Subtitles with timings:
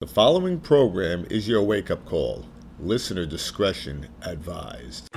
[0.00, 2.46] The following program is your wake up call.
[2.78, 5.10] Listener discretion advised.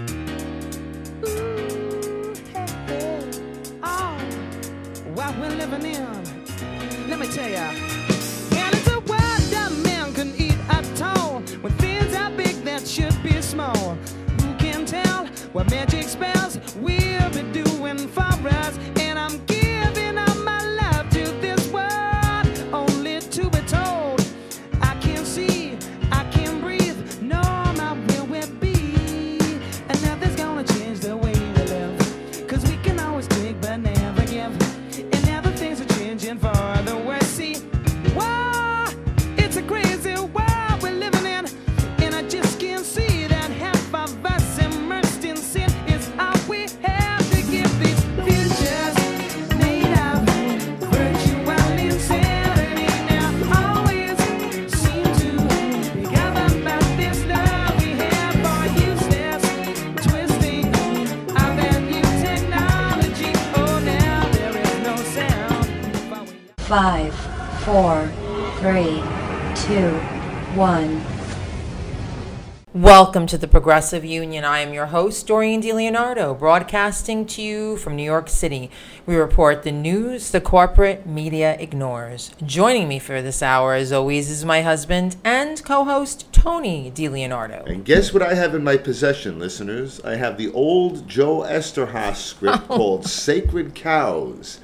[72.83, 74.43] Welcome to the Progressive Union.
[74.43, 78.69] I am your host, Doreen DiLeonardo, broadcasting to you from New York City.
[79.05, 82.31] We report the news the corporate media ignores.
[82.45, 87.65] Joining me for this hour, as always, is my husband and co host, Tony DiLeonardo.
[87.67, 90.01] And guess what I have in my possession, listeners?
[90.01, 94.59] I have the old Joe Eszterhas script called Sacred Cows.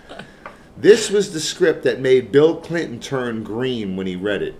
[0.75, 4.56] This was the script that made Bill Clinton turn green when he read it.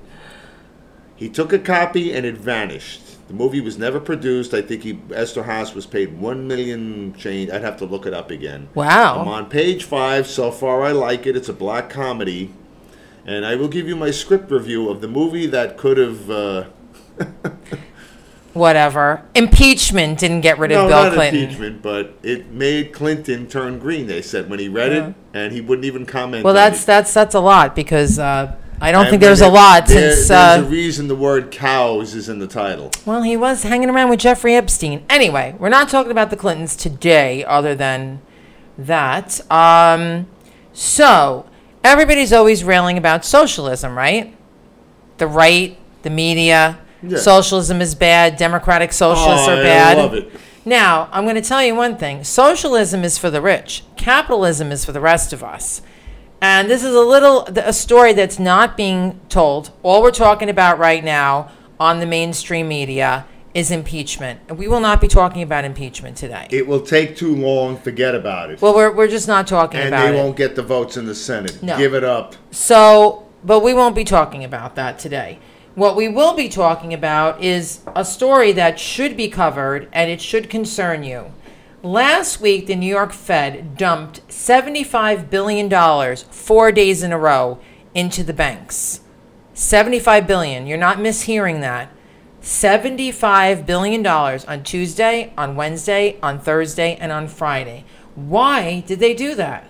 [1.18, 3.02] He took a copy and it vanished.
[3.30, 4.56] The movie was never produced.
[4.56, 7.52] I think he Eszterhas was paid one million change.
[7.52, 8.70] I'd have to look it up again.
[8.74, 9.22] Wow.
[9.22, 10.26] I'm on page five.
[10.26, 11.38] So far, I like it.
[11.38, 12.52] It's a black comedy,
[13.28, 16.28] and I will give you my script review of the movie that could have.
[16.32, 16.64] Uh,
[18.54, 19.24] Whatever.
[19.36, 21.44] Impeachment didn't get rid of no, Bill not Clinton.
[21.44, 24.08] impeachment, but it made Clinton turn green.
[24.08, 26.44] They said when he read it, and he wouldn't even comment.
[26.44, 26.88] Well, on that's it.
[26.88, 30.28] that's that's a lot because uh, I don't think there's a lot there- since.
[30.30, 32.92] there's Uh, a reason the word cows is in the title.
[33.06, 35.04] Well, he was hanging around with Jeffrey Epstein.
[35.10, 38.20] Anyway, we're not talking about the Clintons today, other than
[38.78, 39.42] that.
[39.52, 40.28] Um,
[40.74, 41.46] so,
[41.84, 44.34] everybody's always railing about socialism, right?
[45.18, 46.78] The right, the media.
[47.04, 47.18] Yeah.
[47.18, 48.38] Socialism is bad.
[48.38, 49.98] Democratic socialists Oh, are I bad.
[49.98, 50.32] love it.
[50.66, 54.86] Now, I'm going to tell you one thing socialism is for the rich, capitalism is
[54.86, 55.82] for the rest of us.
[56.42, 59.72] And this is a little a story that's not being told.
[59.84, 64.40] All we're talking about right now on the mainstream media is impeachment.
[64.48, 66.48] And we will not be talking about impeachment today.
[66.52, 67.78] It will take too long.
[67.78, 68.62] Forget about it.
[68.62, 71.16] well, we're, we're just not talking and about they won't get the votes in the
[71.16, 71.62] Senate.
[71.62, 71.78] No.
[71.78, 72.36] Give it up.
[72.52, 75.40] So, but we won't be talking about that today.
[75.76, 80.22] What we will be talking about is a story that should be covered and it
[80.22, 81.32] should concern you.
[81.82, 87.58] Last week, the New York Fed dumped $75 billion four days in a row
[87.96, 89.00] into the banks.
[89.54, 90.68] 75 billion.
[90.68, 91.90] You're not mishearing that.
[92.42, 97.86] 75 billion dollars on Tuesday, on Wednesday, on Thursday, and on Friday.
[98.14, 99.66] Why did they do that?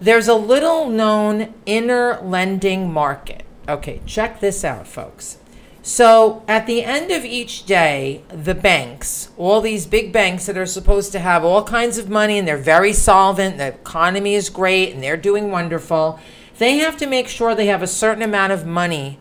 [0.00, 3.44] There's a little known inner lending market.
[3.68, 5.38] Okay, check this out, folks.
[5.86, 10.64] So at the end of each day, the banks, all these big banks that are
[10.64, 14.94] supposed to have all kinds of money and they're very solvent, the economy is great
[14.94, 16.18] and they're doing wonderful,
[16.56, 19.18] they have to make sure they have a certain amount of money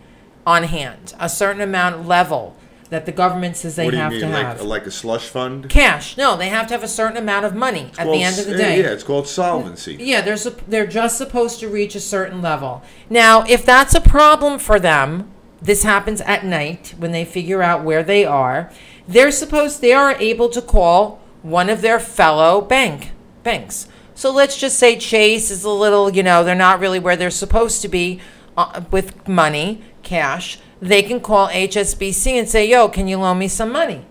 [0.47, 2.56] on hand, a certain amount level
[2.91, 4.62] that the government says they what do you have mean, to like have.
[4.62, 5.68] like a slush fund?
[5.68, 6.16] Cash.
[6.16, 8.56] No, they have to have a certain amount of money at the end of the
[8.56, 8.80] day.
[8.81, 9.97] Yeah, it's called solvency.
[10.00, 12.84] Yeah, they're they're just supposed to reach a certain level.
[13.09, 15.32] Now, if that's a problem for them,
[15.63, 18.69] this happens at night when they figure out where they are.
[19.07, 23.12] They're supposed they are able to call one of their fellow bank
[23.44, 23.88] banks.
[24.13, 27.29] So let's just say Chase is a little, you know, they're not really where they're
[27.29, 28.19] supposed to be
[28.56, 30.59] uh, with money, cash.
[30.81, 34.06] They can call HSBC and say, "Yo, can you loan me some money?"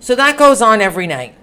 [0.00, 1.34] So that goes on every night.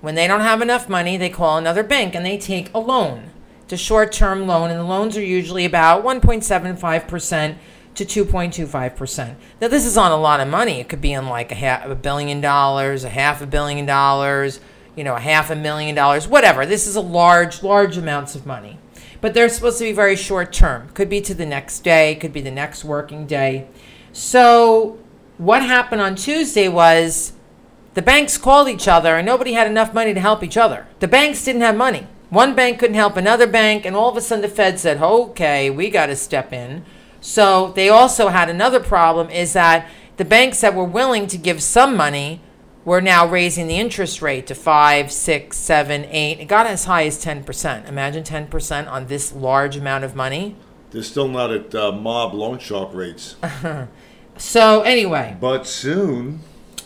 [0.00, 3.30] When they don't have enough money, they call another bank and they take a loan.
[3.64, 7.56] It's a short term loan, and the loans are usually about 1.75%
[7.94, 9.34] to 2.25%.
[9.60, 10.80] Now, this is on a lot of money.
[10.80, 14.60] It could be on like a, half, a billion dollars, a half a billion dollars,
[14.96, 16.64] you know, a half a million dollars, whatever.
[16.64, 18.78] This is a large, large amounts of money.
[19.20, 20.88] But they're supposed to be very short term.
[20.94, 23.68] Could be to the next day, could be the next working day.
[24.12, 24.98] So,
[25.36, 27.32] what happened on Tuesday was
[27.94, 30.86] the banks called each other and nobody had enough money to help each other.
[31.00, 32.06] The banks didn't have money.
[32.30, 35.68] One bank couldn't help another bank, and all of a sudden the Fed said, okay,
[35.68, 36.84] we got to step in.
[37.20, 41.62] So they also had another problem is that the banks that were willing to give
[41.62, 42.40] some money
[42.84, 46.40] were now raising the interest rate to five, six, seven, eight.
[46.40, 47.86] It got as high as ten percent.
[47.86, 50.56] Imagine ten percent on this large amount of money.
[50.90, 53.36] They're still not at uh, mob loan shark rates,
[54.36, 56.40] So anyway, but soon.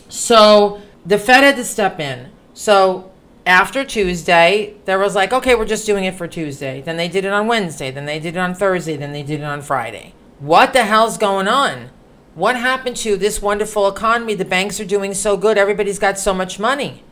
[0.09, 2.29] So the Fed had to step in.
[2.53, 3.11] So
[3.45, 6.81] after Tuesday, there was like, okay, we're just doing it for Tuesday.
[6.81, 7.91] Then they did it on Wednesday.
[7.91, 8.97] Then they did it on Thursday.
[8.97, 10.13] Then they did it on Friday.
[10.39, 11.89] What the hell's going on?
[12.33, 14.35] What happened to this wonderful economy?
[14.35, 15.57] The banks are doing so good.
[15.57, 17.03] Everybody's got so much money.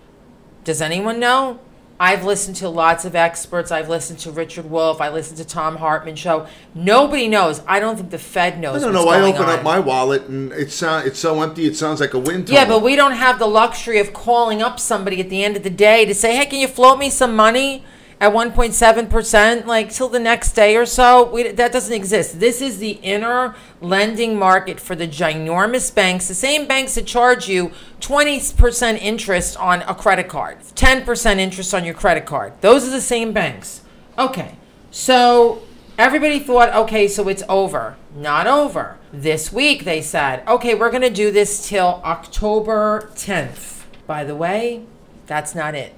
[0.66, 1.60] Does anyone know?
[2.00, 3.72] I've listened to lots of experts.
[3.72, 5.00] I've listened to Richard Wolff.
[5.00, 6.48] I listened to Thom Hartmann show.
[6.76, 7.62] Nobody knows.
[7.66, 8.84] I don't think the Fed knows.
[8.84, 9.08] I don't know.
[9.08, 9.50] I open on.
[9.50, 11.66] up my wallet and it's sound, it's so empty.
[11.66, 14.82] It sounds like a wind Yeah, but we don't have the luxury of calling up
[14.82, 17.36] somebody at the end of the day to say, "Hey, can you float me some
[17.36, 17.86] money
[18.24, 22.40] at 1.7 percent, like till the next day or so?" We, that doesn't exist.
[22.40, 27.50] This is the inner lending market for the ginormous banks, the same banks that charge
[27.50, 32.54] you 20 percent interest on a credit card, 10 percent interest on your credit card.
[32.62, 33.82] Those are the same banks.
[34.18, 34.58] Okay,
[34.92, 35.64] so
[35.98, 37.98] everybody thought, okay, so it's over.
[38.16, 39.00] Not over.
[39.12, 43.84] This week they said, okay, we're going to do this till October 10th.
[44.06, 44.86] By the way,
[45.26, 45.94] that's not it.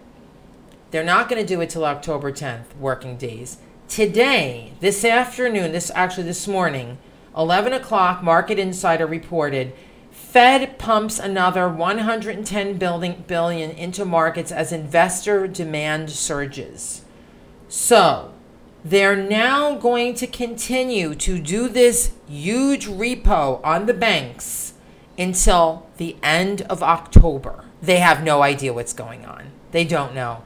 [0.96, 3.58] They're not going to do it till October 10th, working days.
[3.90, 7.00] Today, this afternoon, this actually this morning,
[7.36, 9.74] 11 o'clock, Market Insider reported
[10.10, 17.02] Fed pumps another 110 billion, billion into markets as investor demand surges.
[17.68, 18.34] So,
[18.86, 24.76] they're now going to continue to do this huge repo on the banks
[25.20, 27.66] until the end of October.
[27.82, 29.52] They have no idea what's going on.
[29.72, 30.42] They don't know.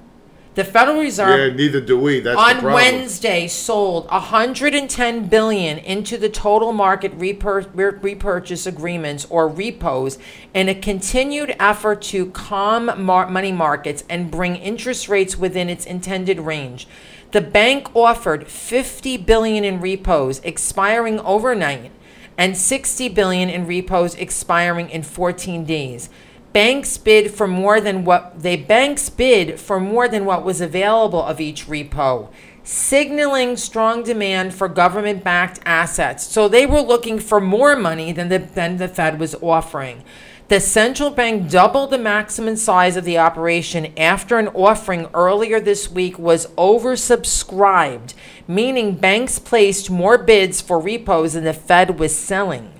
[0.56, 2.19] The Federal Reserve yeah, neither do we.
[2.22, 2.63] That's on.
[2.63, 10.18] Wednesday sold 110 billion into the total market repur- repurchase agreements or repos
[10.54, 15.86] in a continued effort to calm mar- money markets and bring interest rates within its
[15.86, 16.88] intended range.
[17.31, 21.92] The bank offered 50 billion in repos expiring overnight
[22.40, 26.10] and 60 billion in repos expiring in 14 days.
[26.51, 31.24] Banks bid for more than what they banks bid for more than what was available
[31.24, 32.30] of each repo,
[32.63, 36.25] signaling strong demand for government-backed assets.
[36.25, 40.04] So they were looking for more money than the than the Fed was offering.
[40.48, 45.92] The central bank doubled the maximum size of the operation after an offering earlier this
[45.92, 48.16] week was oversubscribed,
[48.48, 52.78] meaning banks placed more bids for repos than the Fed was selling.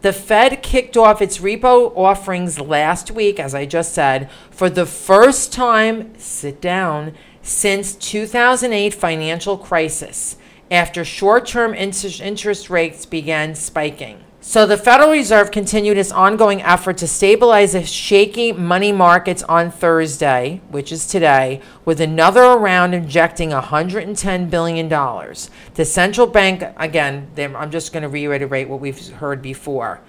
[0.00, 4.86] The Fed kicked off its repo offerings last week, as I just said, for the
[4.86, 10.36] first time, sit down, since 2008 financial crisis,
[10.70, 14.22] after short-term interest rates began spiking.
[14.48, 19.70] So the Federal Reserve continued its ongoing effort to stabilize the shaky money markets on
[19.70, 24.88] Thursday, which is today, with another round injecting $110 billion.
[24.88, 30.00] The central bank, again, I'm just going to reiterate what we've heard before.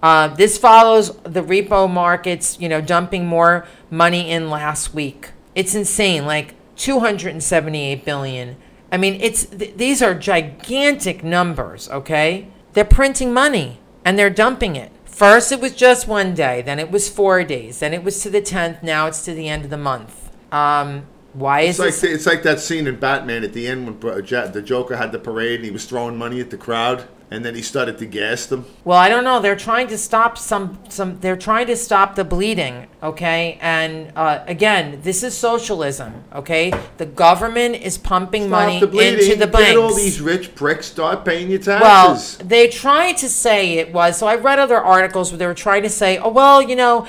[0.00, 5.32] Uh, this follows the repo markets, you know, dumping more money in last week.
[5.56, 8.56] It's insane, like 278 billion.
[8.92, 12.46] I mean, it's th- these are gigantic numbers, okay?
[12.72, 14.92] They're printing money and they're dumping it.
[15.04, 18.30] First it was just one day, then it was 4 days, then it was to
[18.30, 20.30] the 10th, now it's to the end of the month.
[20.52, 23.86] Um why It's is like this it's like that scene in Batman at the end
[23.86, 27.44] when the Joker had the parade and he was throwing money at the crowd, and
[27.44, 28.64] then he started to gas them.
[28.84, 29.40] Well, I don't know.
[29.40, 31.20] They're trying to stop some some.
[31.20, 32.88] They're trying to stop the bleeding.
[33.02, 36.24] Okay, and uh, again, this is socialism.
[36.34, 39.20] Okay, the government is pumping money Stop the bleeding.
[39.24, 39.68] into the banks.
[39.68, 42.38] Get all these rich pricks start paying your taxes.
[42.38, 44.18] well, they tried to say it was.
[44.18, 47.06] So I read other articles where they were trying to say, oh well, you know,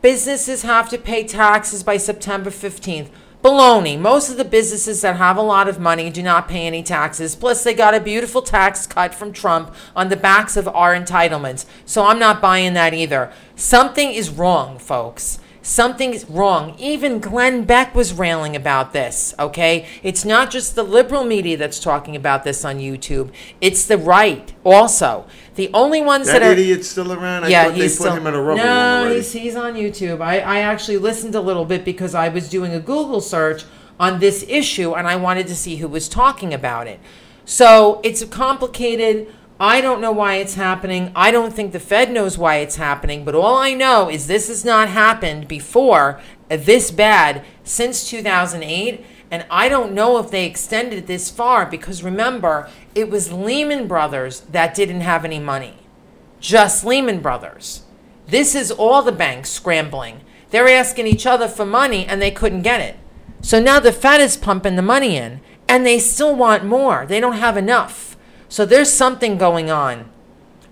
[0.00, 3.10] businesses have to pay taxes by September fifteenth.
[3.42, 3.98] Baloney.
[3.98, 7.36] Most of the businesses that have a lot of money do not pay any taxes.
[7.36, 11.64] Plus, they got a beautiful tax cut from Trump on the backs of our entitlements.
[11.84, 13.32] So I'm not buying that either.
[13.54, 15.38] Something is wrong, folks.
[15.66, 16.76] Something's wrong.
[16.78, 19.84] Even Glenn Beck was railing about this, okay?
[20.04, 24.54] It's not just the liberal media that's talking about this on YouTube, it's the right
[24.64, 25.26] also.
[25.56, 27.42] The only ones that, that are idiot's still around.
[27.42, 29.74] I yeah, thought they he's put still, him in a rubber no, he's, he's on
[29.74, 30.20] YouTube.
[30.20, 33.64] I, I actually listened a little bit because I was doing a Google search
[33.98, 37.00] on this issue and I wanted to see who was talking about it.
[37.44, 39.34] So it's a complicated.
[39.58, 41.10] I don't know why it's happening.
[41.16, 43.24] I don't think the Fed knows why it's happening.
[43.24, 46.20] But all I know is this has not happened before
[46.50, 49.04] uh, this bad since 2008.
[49.30, 53.88] And I don't know if they extended it this far because remember, it was Lehman
[53.88, 55.78] Brothers that didn't have any money.
[56.38, 57.82] Just Lehman Brothers.
[58.28, 60.20] This is all the banks scrambling.
[60.50, 62.96] They're asking each other for money and they couldn't get it.
[63.40, 67.06] So now the Fed is pumping the money in and they still want more.
[67.06, 68.05] They don't have enough.
[68.48, 70.10] So there's something going on.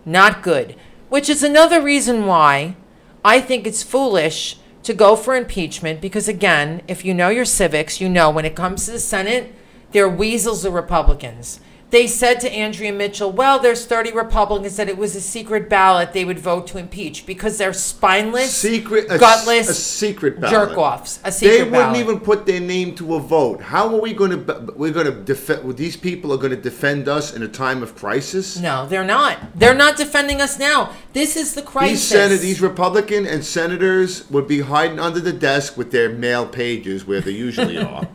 [0.04, 0.76] Not good.
[1.08, 2.76] Which is another reason why
[3.24, 8.00] I think it's foolish to go for impeachment because, again, if you know your civics,
[8.00, 9.54] you know when it comes to the Senate,
[9.92, 11.60] they're weasels of Republicans.
[11.90, 16.12] They said to Andrea Mitchell, well, there's 30 Republicans that it was a secret ballot
[16.12, 20.50] they would vote to impeach because they're spineless, Secret, a, gutless, a secret ballot.
[20.70, 21.20] jerk offs.
[21.22, 22.00] A secret They wouldn't ballot.
[22.00, 23.60] even put their name to a vote.
[23.62, 24.72] How are we going to?
[24.74, 25.76] We're going to defend.
[25.76, 28.58] These people are going to defend us in a time of crisis.
[28.58, 29.38] No, they're not.
[29.56, 30.92] They're not defending us now.
[31.12, 32.00] This is the crisis.
[32.00, 36.44] These senate, these Republican and senators would be hiding under the desk with their mail
[36.46, 38.08] pages where they usually are.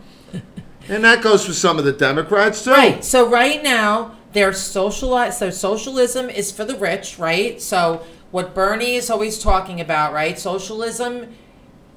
[0.89, 2.71] And that goes for some of the Democrats too.
[2.71, 3.03] Right.
[3.03, 7.61] So right now, their sociali So socialism is for the rich, right?
[7.61, 10.37] So what Bernie is always talking about, right?
[10.37, 11.35] Socialism.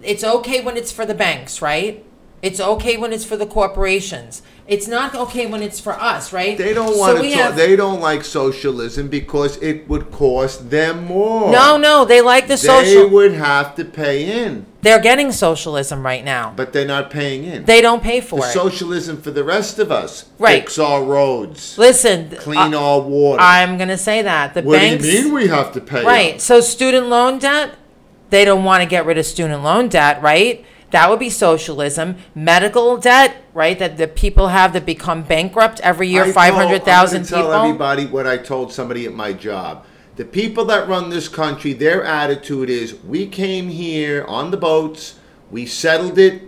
[0.03, 2.05] It's okay when it's for the banks, right?
[2.43, 4.43] It's okay when it's for the corporations.
[4.67, 6.59] It's not okay when it's for us, right?
[6.59, 7.23] They don't want to.
[7.31, 11.51] Talk, have- they don't like socialism because it would cost them more.
[11.53, 13.03] no, no, they like the They social.
[13.03, 16.53] They would have to pay in, They're getting socialism right now.
[16.57, 17.65] but they're not paying in.
[17.65, 18.53] They don't pay for the it.
[18.53, 20.27] socialism for the rest of us.
[20.39, 20.63] Right.
[20.63, 21.77] Fix our roads.
[21.79, 23.41] Listen, Clean uh, our water.
[23.41, 25.05] I'm gonna say that the what banks.
[25.05, 26.05] do you mean we have to pay?
[26.05, 26.35] Right.
[26.37, 26.41] up?
[26.41, 27.75] So student loan debt,
[28.31, 30.65] they don't want to get rid of student loan debt, right?
[30.93, 32.17] That would be socialism.
[32.35, 33.79] Medical debt, right?
[33.79, 37.43] That the people have that become bankrupt every year, I told- five hundred thousand people.
[37.51, 39.85] Tell everybody what I told somebody at my job.
[40.17, 45.15] The people that run this country, their attitude is: we came here on the boats,
[45.51, 46.43] we settled it,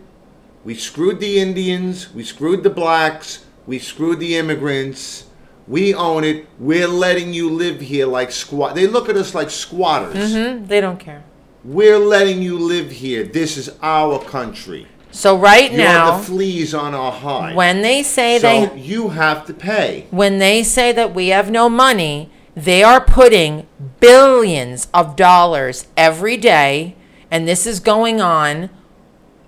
[0.64, 5.24] we screwed the Indians, we screwed the blacks, we screwed the immigrants.
[5.66, 6.46] We own it.
[6.58, 8.74] We're letting you live here like squat.
[8.74, 10.34] They look at us like squatters.
[10.34, 10.66] Hmm?
[10.66, 11.24] They don't care.
[11.64, 13.24] We're letting you live here.
[13.24, 14.86] This is our country.
[15.10, 17.56] So right You're now, the fleas on our hide.
[17.56, 20.06] when they say so they you have to pay.
[20.10, 23.66] when they say that we have no money, they are putting
[24.00, 26.96] billions of dollars every day,
[27.30, 28.68] and this is going on,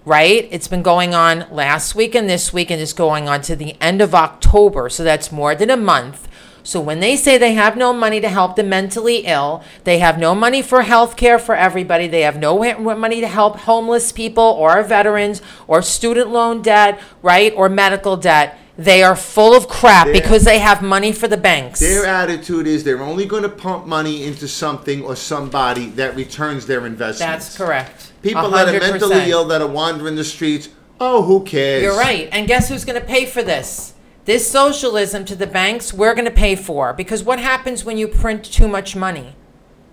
[0.07, 0.49] right?
[0.51, 3.77] It's been going on last week and this week, and it's going on to the
[3.81, 6.29] end of October, so that's more than a month.
[6.67, 10.19] So when they say they have no money to help the mentally ill, they have
[10.19, 12.59] no money for health care for everybody, they have no
[12.97, 17.53] money to help homeless people or veterans or student loan debt, right?
[17.55, 18.59] Or medical debt.
[18.77, 21.79] They are full of crap They're- because they have money for the banks.
[21.79, 26.67] Their attitude is they're only going to pump money into something or somebody that returns
[26.67, 27.31] their investment.
[27.31, 28.11] That's correct.
[28.23, 30.69] People that are mentally ill that are wandering the streets.
[31.01, 31.85] Oh, who cares?
[31.85, 32.29] You're right.
[32.33, 33.93] And guess who's going to pay for this?
[34.26, 36.92] This socialism to the banks, we're going to pay for.
[36.92, 39.37] Because what happens when you print too much money?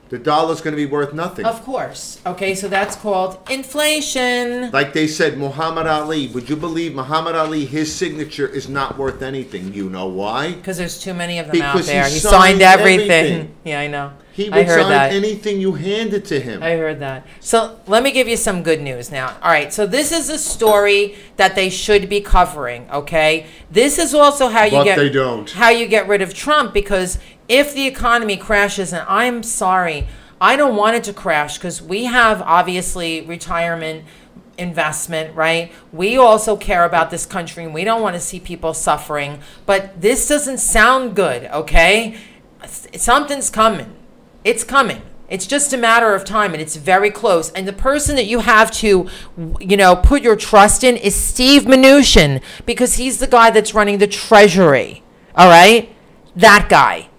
[0.09, 1.45] The dollar's going to be worth nothing.
[1.45, 2.19] Of course.
[2.25, 4.71] Okay, so that's called inflation.
[4.71, 6.27] Like they said, Muhammad Ali.
[6.27, 7.65] Would you believe Muhammad Ali?
[7.65, 9.71] His signature is not worth anything.
[9.73, 10.53] You know why?
[10.53, 12.05] Because there's too many of them Because out there.
[12.07, 13.09] he He, signed signed everything.
[13.11, 13.55] everything.
[13.63, 14.13] Yeah, I know.
[14.33, 15.11] He I would heard sign that.
[15.13, 16.63] anything you handed to him.
[16.63, 17.25] I heard that.
[17.39, 19.37] So let me give you some good news now.
[19.43, 22.89] All right, so this is a story that they should be covering.
[22.91, 25.49] Okay, this is also how you But get they don't.
[25.51, 30.07] how you get rid of Trump because if the economy crashes, and I'm sorry,
[30.41, 34.03] I don't want it to crash because we have obviously retirement
[34.57, 35.71] investment, right?
[35.91, 39.99] We also care about this country and we don't want to see people suffering, but
[40.01, 42.17] this doesn't sound good, okay?
[42.63, 43.93] S- Something's coming.
[44.43, 45.01] It's coming.
[45.29, 47.50] It's just a matter of time and it's very close.
[47.51, 49.07] And the person that you have to,
[49.59, 53.97] you know, put your trust in is Steve Mnuchin because he's the guy that's running
[53.97, 55.01] the treasury.
[55.35, 55.95] All right?
[56.35, 57.09] That guy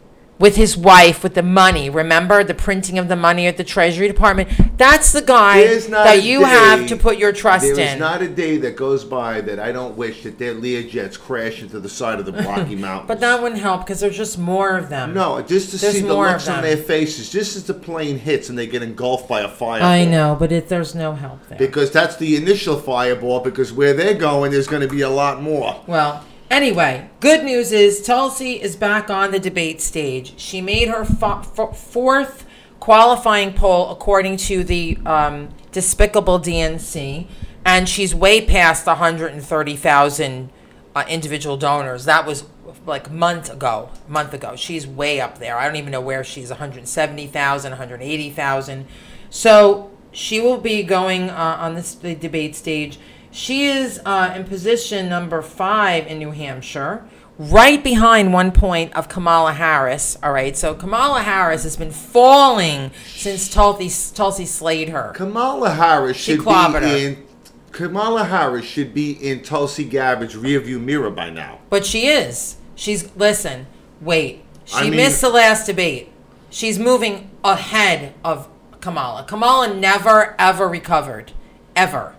[0.44, 1.88] with his wife with the money.
[1.88, 4.46] Remember the printing of the money at the Treasury Department?
[4.76, 7.94] That's the guy There's not that you day- have to put your trust There in.
[7.94, 11.62] is not a day that goes by that I don't wish that their Learjets crash
[11.62, 13.08] into the side of the Rocky Mountains.
[13.08, 15.14] but that wouldn't help because there's just more of them.
[15.14, 16.64] No, just to There's see the more of looks on them.
[16.64, 19.88] their faces, just as the plane hits and they get engulfed by a fireball.
[19.88, 21.56] I know, but it, there's no help there.
[21.56, 25.40] Because that's the initial fireball, because where they're going, there's going to be a lot
[25.40, 25.80] more.
[25.86, 30.38] Well, anyway, good news is Tulsi is back on the debate stage.
[30.38, 32.46] She made her fo- fo- fourth
[32.80, 37.26] qualifying poll according to the um, despicable DNC,
[37.64, 40.50] and she's way past the 130,000
[40.94, 42.04] uh, individual donors.
[42.04, 42.44] That was
[42.86, 44.56] like month ago, month ago.
[44.56, 45.56] She's way up there.
[45.56, 48.86] I don't even know where she's 170,000, 180,000.
[49.30, 52.98] So she will be going uh, on this the debate stage.
[53.34, 57.04] She is uh, in position number five in New Hampshire,
[57.36, 60.16] right behind one point of Kamala Harris.
[60.22, 65.10] All right, so Kamala Harris has been falling since Tulsi, Tulsi slayed her.
[65.16, 66.82] Kamala Harris She should be her.
[66.84, 67.26] in.
[67.72, 71.58] Kamala Harris should be in Tulsi Gabbard's rearview mirror by now.
[71.70, 72.54] But she is.
[72.76, 73.66] She's listen.
[74.00, 74.44] Wait.
[74.64, 76.12] She I mean- missed the last debate.
[76.50, 78.48] She's moving ahead of
[78.80, 79.24] Kamala.
[79.24, 81.32] Kamala never ever recovered,
[81.74, 82.14] ever.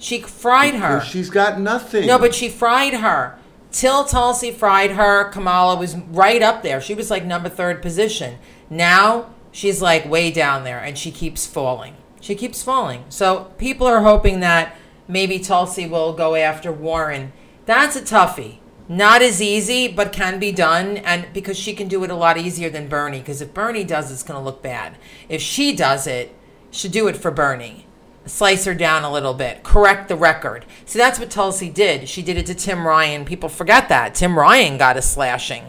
[0.00, 1.02] She fried her.
[1.02, 2.06] She's got nothing.
[2.06, 3.38] No, but she fried her.
[3.70, 6.80] Till Tulsi fried her, Kamala was right up there.
[6.80, 8.38] She was like number third position.
[8.70, 11.96] Now she's like way down there and she keeps falling.
[12.20, 13.04] She keeps falling.
[13.10, 14.74] So people are hoping that
[15.06, 17.34] maybe Tulsi will go after Warren.
[17.66, 18.56] That's a toughie.
[18.88, 20.96] Not as easy, but can be done.
[20.96, 23.20] And because she can do it a lot easier than Bernie.
[23.20, 24.96] Because if Bernie does, it's going to look bad.
[25.28, 26.34] If she does it,
[26.70, 27.86] she should do it for Bernie
[28.26, 30.64] slice her down a little bit, correct the record.
[30.84, 32.08] See, that's what Tulsi did.
[32.08, 33.24] She did it to Tim Ryan.
[33.24, 34.14] People forget that.
[34.14, 35.64] Tim Ryan got a slashing.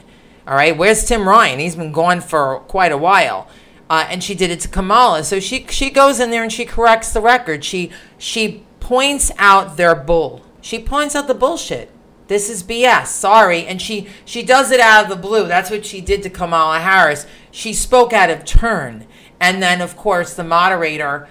[0.47, 1.59] All right, where's Tim Ryan?
[1.59, 3.47] He's been gone for quite a while.
[3.91, 5.21] Uh, and she did it to Kamala.
[5.25, 7.65] So she she goes in there and she corrects the record.
[7.65, 10.45] She she points out their bull.
[10.61, 11.91] She points out the bullshit.
[12.27, 13.07] This is BS.
[13.07, 13.65] Sorry.
[13.65, 15.45] And she she does it out of the blue.
[15.45, 17.27] That's what she did to Kamala Harris.
[17.51, 19.07] She spoke out of turn.
[19.41, 21.27] And then of course the moderator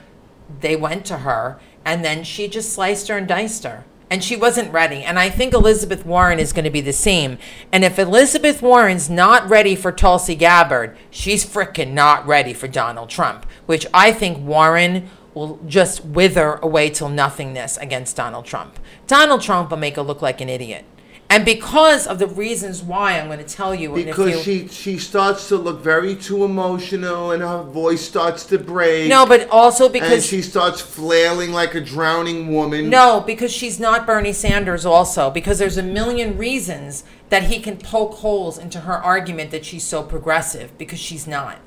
[0.61, 3.85] they went to her and then she just sliced her and diced her.
[4.13, 5.05] And she wasn't ready.
[5.05, 7.39] And I think Elizabeth Warren is going to be the same.
[7.71, 13.09] And if Elizabeth Warren's not ready for Tulsi Gabbard, she's frickin' not ready for Donald
[13.09, 18.81] Trump, which I think Warren will just wither away till nothingness against Donald Trump.
[19.07, 20.85] Donald Trump will make her look like an idiot.
[21.31, 23.95] And because of the reasons why, I'm going to tell you.
[23.95, 28.45] and if because she she starts to look very too emotional and her voice starts
[28.47, 29.09] to break.
[29.09, 32.91] No, but also and because she starts flailing like a drowning woman.
[32.91, 37.77] No, because she's not Bernie Sanders, also, because there's a million reasons that he can
[37.77, 41.61] poke holes into her argument that she's so progressive, because she's not.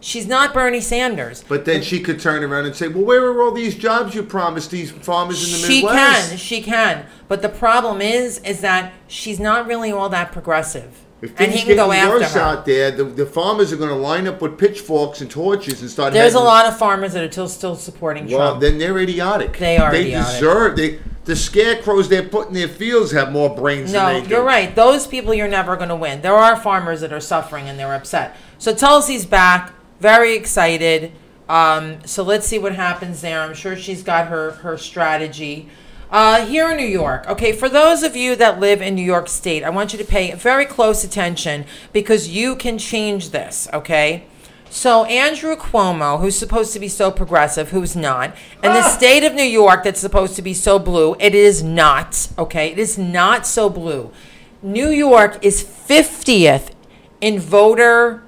[0.00, 1.44] She's not Bernie Sanders.
[1.48, 4.22] But then she could turn around and say, "Well, where are all these jobs you
[4.22, 7.06] promised these farmers in the she Midwest?" She can, she can.
[7.26, 11.00] But the problem is, is that she's not really all that progressive.
[11.20, 12.40] If and things he can go after worse her.
[12.40, 15.90] out there, the, the farmers are going to line up with pitchforks and torches and
[15.90, 16.12] start.
[16.12, 18.60] There's a lot of farmers that are still still supporting Well, Trump.
[18.60, 19.58] then they're idiotic.
[19.58, 20.32] They are They idiotic.
[20.34, 20.76] deserve.
[20.76, 24.34] They the scarecrows they're putting in their fields have more brains No, than they do.
[24.36, 24.74] you're right.
[24.76, 26.22] Those people you're never going to win.
[26.22, 28.36] There are farmers that are suffering and they're upset.
[28.58, 31.12] So Tulsi's back, very excited.
[31.48, 33.40] Um, so let's see what happens there.
[33.40, 35.68] I'm sure she's got her her strategy.
[36.10, 39.28] Uh, here in New York, okay, for those of you that live in New York
[39.28, 44.24] State, I want you to pay very close attention because you can change this, okay?
[44.70, 49.34] So Andrew Cuomo, who's supposed to be so progressive, who's not, and the state of
[49.34, 52.28] New York that's supposed to be so blue, it is not.
[52.38, 54.10] Okay, it is not so blue.
[54.62, 56.70] New York is 50th
[57.20, 58.22] in voter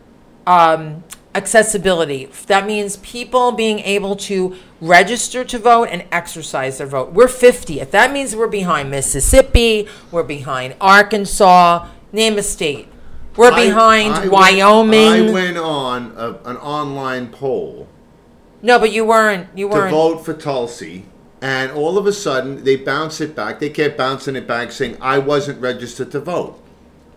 [0.46, 1.02] um,
[1.34, 2.26] accessibility.
[2.46, 7.12] That means people being able to register to vote and exercise their vote.
[7.12, 7.90] We're 50th.
[7.90, 9.88] That means we're behind Mississippi.
[10.10, 11.86] We're behind Arkansas.
[12.12, 12.88] Name a state.
[13.36, 15.28] We're I- behind I went- Wyoming.
[15.28, 17.86] I went on a, an online poll
[18.62, 19.48] No, but you weren't.
[19.54, 19.90] You to weren't.
[19.92, 21.04] vote for Tulsi,
[21.40, 23.60] and all of a sudden they bounce it back.
[23.60, 26.60] They kept bouncing it back, saying I wasn't registered to vote.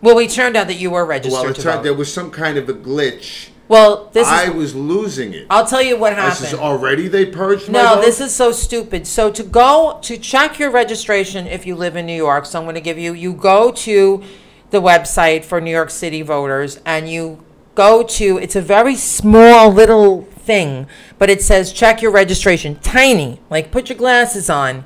[0.00, 1.82] Well, we turned out that you were registered Well, it to turned vote.
[1.82, 3.48] there was some kind of a glitch.
[3.68, 4.54] Well, this I is.
[4.54, 5.46] was losing it.
[5.48, 6.48] I'll tell you what happened.
[6.48, 9.06] says, already they purged my No, this is so stupid.
[9.06, 12.66] So to go to check your registration if you live in New York, so I'm
[12.66, 14.22] going to give you you go to
[14.70, 17.42] the website for New York City voters and you
[17.74, 20.86] go to it's a very small little thing,
[21.18, 22.78] but it says check your registration.
[22.80, 23.40] Tiny.
[23.48, 24.84] Like put your glasses on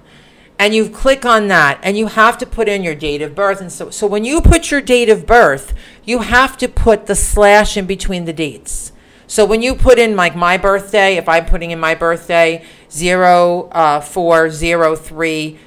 [0.58, 3.60] and you click on that and you have to put in your date of birth
[3.60, 5.74] and so so when you put your date of birth,
[6.08, 8.92] you have to put the slash in between the dates.
[9.26, 13.68] So when you put in like my birthday, if I'm putting in my birthday, zero
[13.72, 15.58] uh, four zero three,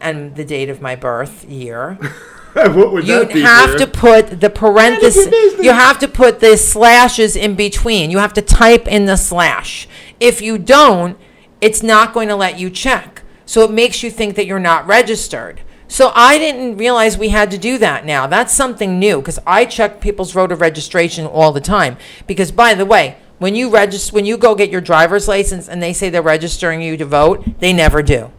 [0.00, 1.94] and the date of my birth year,
[2.54, 3.42] what would you that be?
[3.42, 3.78] have dear?
[3.80, 5.26] to put the parentheses.
[5.62, 8.10] You have to put the slashes in between.
[8.10, 9.86] You have to type in the slash.
[10.18, 11.18] If you don't,
[11.60, 13.22] it's not going to let you check.
[13.44, 15.60] So it makes you think that you're not registered.
[15.94, 18.26] So I didn't realize we had to do that now.
[18.26, 21.98] That's something new because I check people's voter registration all the time.
[22.26, 25.80] Because by the way, when you register, when you go get your driver's license and
[25.80, 28.32] they say they're registering you to vote, they never do.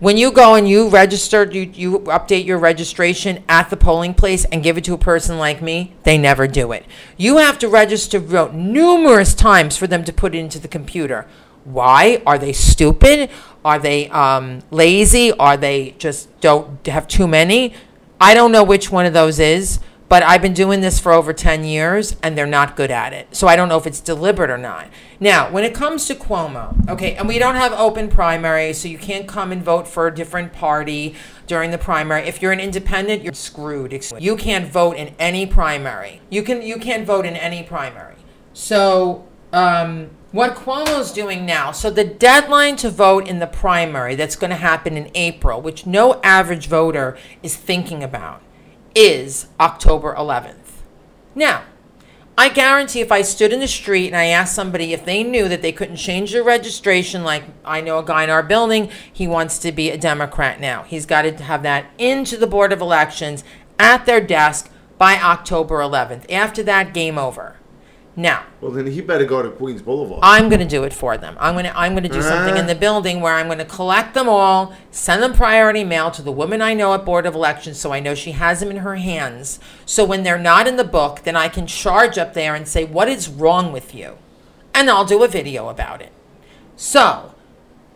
[0.00, 4.44] When you go and you register, you, you update your registration at the polling place
[4.46, 6.84] and give it to a person like me, they never do it.
[7.16, 10.66] You have to register to vote numerous times for them to put it into the
[10.66, 11.28] computer.
[11.62, 12.20] Why?
[12.26, 13.30] Are they stupid?
[13.64, 15.32] Are they um, lazy?
[15.32, 17.74] Are they just don't have too many?
[18.20, 21.32] I don't know which one of those is, but I've been doing this for over
[21.32, 23.34] 10 years and they're not good at it.
[23.34, 24.88] So I don't know if it's deliberate or not.
[25.18, 28.98] Now, when it comes to Cuomo, okay, and we don't have open primaries, so you
[28.98, 31.14] can't come and vote for a different party
[31.46, 32.28] during the primary.
[32.28, 33.98] If you're an independent, you're screwed.
[34.18, 36.20] You can't vote in any primary.
[36.28, 38.16] You can you can't vote in any primary.
[38.52, 44.36] So, um, what Cuomo's doing now, so the deadline to vote in the primary that's
[44.36, 48.42] going to happen in April, which no average voter is thinking about,
[48.94, 50.80] is October 11th.
[51.34, 51.64] Now,
[52.36, 55.48] I guarantee if I stood in the street and I asked somebody if they knew
[55.48, 59.28] that they couldn't change their registration, like I know a guy in our building, he
[59.28, 60.82] wants to be a Democrat now.
[60.84, 63.44] He's got to have that into the Board of Elections
[63.78, 66.30] at their desk by October 11th.
[66.32, 67.56] After that, game over.
[68.14, 70.20] Now, Well, then he better go to Queens Boulevard.
[70.22, 71.34] I'm going to do it for them.
[71.40, 73.64] I'm going to I'm going to do something in the building where I'm going to
[73.64, 77.34] collect them all, send them priority mail to the woman I know at Board of
[77.34, 79.60] Elections so I know she has them in her hands.
[79.86, 82.84] So when they're not in the book, then I can charge up there and say
[82.84, 84.18] what is wrong with you.
[84.74, 86.12] And I'll do a video about it.
[86.76, 87.34] So,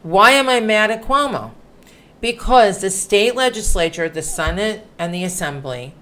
[0.02, 1.52] why am I mad at Cuomo?
[2.20, 5.94] Because the state legislature, the Senate and the Assembly,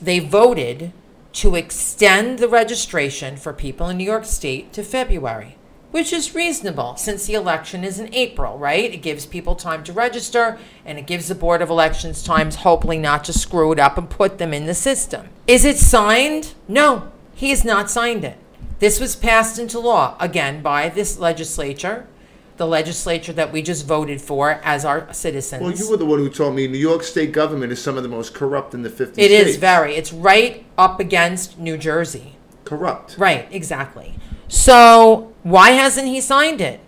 [0.00, 0.92] they voted
[1.36, 5.58] to extend the registration for people in New York State to February,
[5.90, 8.94] which is reasonable since the election is in April, right?
[8.94, 12.96] It gives people time to register and it gives the Board of Elections time, hopefully,
[12.96, 15.28] not to screw it up and put them in the system.
[15.46, 16.54] Is it signed?
[16.68, 18.38] No, he has not signed it.
[18.78, 22.06] This was passed into law, again, by this legislature,
[22.56, 25.62] the legislature that we just voted for as our citizens.
[25.62, 28.02] well, you were the one who told me New York State government is some of
[28.02, 29.50] the most corrupt in the 50 It states.
[29.50, 29.94] is very.
[29.94, 32.36] It's right up against New Jersey.
[32.64, 33.16] corrupt.
[33.18, 34.14] Right, exactly.
[34.48, 36.80] So why hasn't he signed it?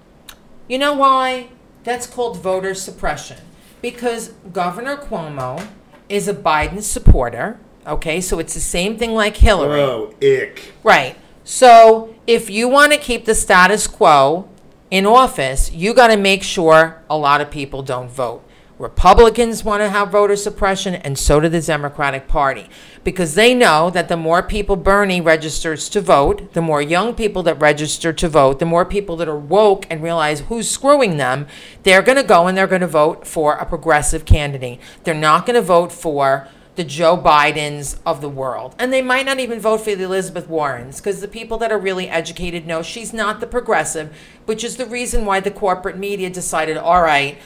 [0.68, 1.48] You know why?
[1.85, 3.38] That's called voter suppression.
[3.81, 5.68] Because Governor Cuomo
[6.09, 7.59] is a Biden supporter.
[7.87, 9.81] Okay, so it's the same thing like Hillary.
[9.81, 10.72] Oh, ick.
[10.83, 11.16] Right.
[11.44, 14.48] So if you want to keep the status quo
[14.90, 18.44] in office, you got to make sure a lot of people don't vote.
[18.79, 22.68] Republicans want to have voter suppression, and so do the Democratic Party,
[23.03, 27.42] because they know that the more people Bernie registers to vote, the more young people
[27.42, 31.48] that register to vote, the more people that are woke and realize who's screwing them,
[31.83, 34.79] they're going to go and they're going to vote for a progressive candidate.
[35.03, 36.46] They're not going to vote for
[36.78, 38.76] the Joe Bidens of the world.
[38.78, 41.78] And they might not even vote for the Elizabeth Warrens because the people that are
[41.78, 46.30] really educated know she's not the progressive, which is the reason why the corporate media
[46.30, 47.36] decided all right,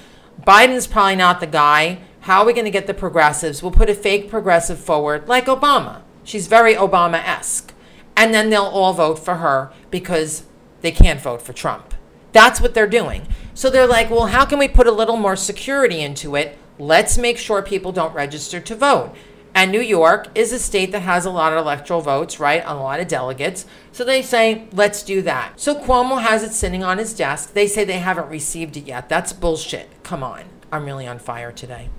[0.46, 2.00] Biden's probably not the guy.
[2.20, 3.62] How are we going to get the progressives?
[3.62, 6.02] We'll put a fake progressive forward like Obama.
[6.24, 7.72] She's very Obama esque.
[8.14, 10.44] And then they'll all vote for her because
[10.82, 11.94] they can't vote for Trump.
[12.32, 13.26] That's what they're doing.
[13.54, 16.58] So they're like, well, how can we put a little more security into it?
[16.78, 19.14] Let's make sure people don't register to vote.
[19.54, 22.62] And New York is a state that has a lot of electoral votes, right?
[22.64, 23.66] A lot of delegates.
[23.92, 25.60] So they say, let's do that.
[25.60, 27.52] So Cuomo has it sitting on his desk.
[27.52, 29.10] They say they haven't received it yet.
[29.10, 29.90] That's bullshit.
[30.02, 30.44] Come on.
[30.72, 31.90] I'm really on fire today.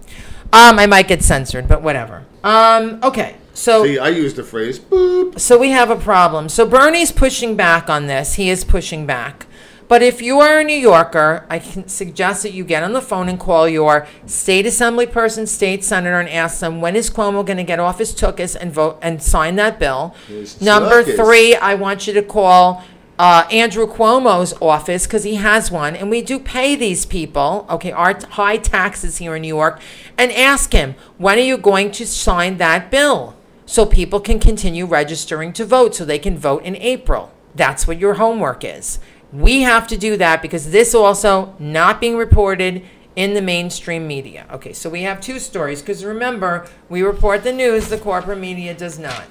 [0.51, 2.25] Um, I might get censored, but whatever.
[2.43, 3.36] Um, okay.
[3.53, 5.39] So See, I used the phrase boop.
[5.39, 6.49] so we have a problem.
[6.49, 8.33] So Bernie's pushing back on this.
[8.33, 9.45] He is pushing back.
[9.87, 13.01] But if you are a New Yorker, I can suggest that you get on the
[13.01, 17.45] phone and call your state assembly person, state senator, and ask them when is Cuomo
[17.45, 20.15] going to get off his tuchus and vote and sign that bill.
[20.27, 21.15] His Number tuchus.
[21.15, 22.83] three, I want you to call
[23.19, 27.91] uh, Andrew Cuomo's office because he has one, and we do pay these people, okay,
[27.91, 29.79] our t- high taxes here in New York,
[30.17, 34.85] and ask him when are you going to sign that bill so people can continue
[34.85, 37.31] registering to vote so they can vote in April.
[37.55, 38.99] That's what your homework is.
[39.33, 44.45] We have to do that because this also not being reported in the mainstream media.
[44.51, 48.75] Okay, so we have two stories because remember, we report the news, the corporate media
[48.75, 49.23] does not.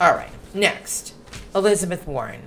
[0.00, 1.14] All right, next,
[1.54, 2.42] Elizabeth Warren.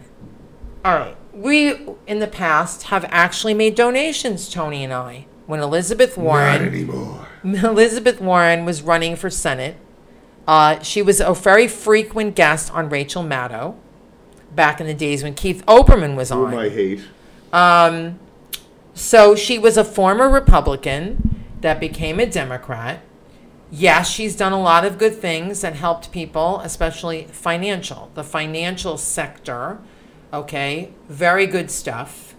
[0.83, 1.75] All right, we
[2.07, 5.27] in the past have actually made donations, Tony and I.
[5.47, 7.27] When Elizabeth Not Warren anymore.
[7.43, 9.75] Elizabeth Warren was running for Senate.
[10.47, 13.75] Uh, she was a very frequent guest on Rachel Maddow
[14.55, 16.51] back in the days when Keith Olbermann was on.
[16.51, 16.59] Whom.
[16.59, 17.01] I hate.
[17.53, 18.19] Um,
[18.93, 23.01] so she was a former Republican that became a Democrat.
[23.69, 28.97] Yes, she's done a lot of good things and helped people, especially financial, the financial
[28.97, 29.79] sector.
[30.33, 32.35] Okay, very good stuff.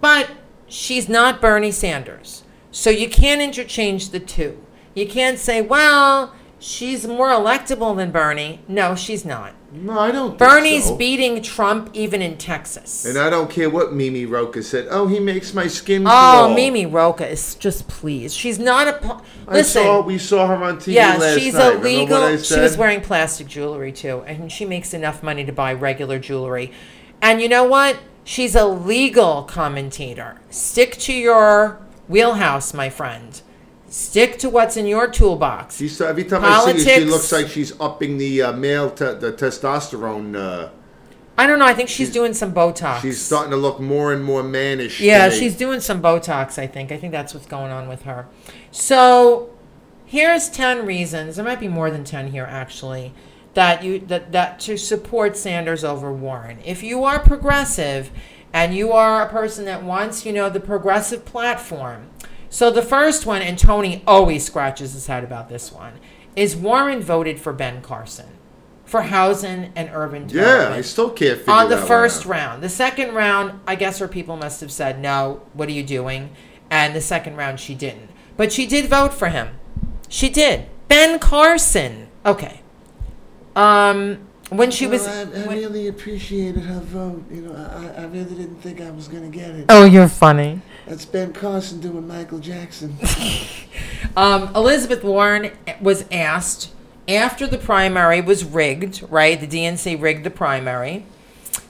[0.00, 0.30] But
[0.66, 2.42] she's not Bernie Sanders.
[2.72, 4.64] So you can't interchange the two.
[4.94, 8.60] You can't say, well, she's more electable than Bernie.
[8.68, 9.54] No, she's not.
[9.72, 10.30] No, I don't.
[10.30, 10.96] think Bernie's so.
[10.96, 13.04] beating Trump even in Texas.
[13.04, 14.86] And I don't care what Mimi Rocah said.
[14.90, 16.04] Oh, he makes my skin.
[16.06, 16.54] Oh.
[16.54, 18.36] Mimi Rocah is just pleased.
[18.36, 18.92] She's not a.
[18.94, 20.02] po- I saw.
[20.02, 21.74] We saw her on TV yeah, last she's night.
[21.74, 22.36] a Remember legal.
[22.38, 26.72] She was wearing plastic jewelry too, and she makes enough money to buy regular jewelry.
[27.20, 27.98] And you know what?
[28.24, 30.40] She's a legal commentator.
[30.50, 33.40] Stick to your wheelhouse, my friend.
[33.92, 35.76] Stick to what's in your toolbox.
[35.76, 39.04] She's, every time I see her, she looks like she's upping the uh, male te-
[39.04, 40.34] the testosterone.
[40.34, 40.70] Uh,
[41.36, 41.66] I don't know.
[41.66, 43.02] I think she's, doing some Botox.
[43.02, 44.98] she's starting to look more and more mannish.
[44.98, 45.38] Yeah, me.
[45.38, 46.90] she's doing some Botox, I think.
[46.90, 48.28] I think that's what's going on with her.
[48.70, 49.54] So
[50.06, 51.36] here's 10 reasons.
[51.36, 53.12] There might be more than 10 here actually
[53.52, 56.60] that you that, that to support Sanders over Warren.
[56.64, 58.10] If you are progressive
[58.52, 62.10] and you are a person that wants, you know, the progressive platform.
[62.52, 65.94] So the first one and Tony always scratches his head about this one
[66.36, 68.26] is Warren voted for Ben Carson
[68.84, 71.64] for housing and urban Yeah, development I still can't figure out.
[71.64, 72.26] on the that one first out.
[72.26, 72.62] round.
[72.62, 76.36] The second round, I guess her people must have said, no, what are you doing?
[76.70, 78.10] And the second round, she didn't.
[78.36, 79.56] But she did vote for him.
[80.10, 80.66] She did.
[80.88, 82.08] Ben Carson.
[82.26, 82.60] Okay.
[83.56, 84.18] Um,
[84.50, 85.06] when she was.
[85.06, 87.24] I, I when- really appreciated her vote.
[87.30, 89.66] You know, I, I really didn't think I was going to get it.
[89.70, 90.60] oh, you're funny.
[90.86, 92.96] That's Ben Carson doing Michael Jackson.
[94.16, 96.70] Um, Elizabeth Warren was asked
[97.08, 99.40] after the primary was rigged, right?
[99.40, 101.06] The DNC rigged the primary.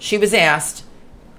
[0.01, 0.85] She was asked,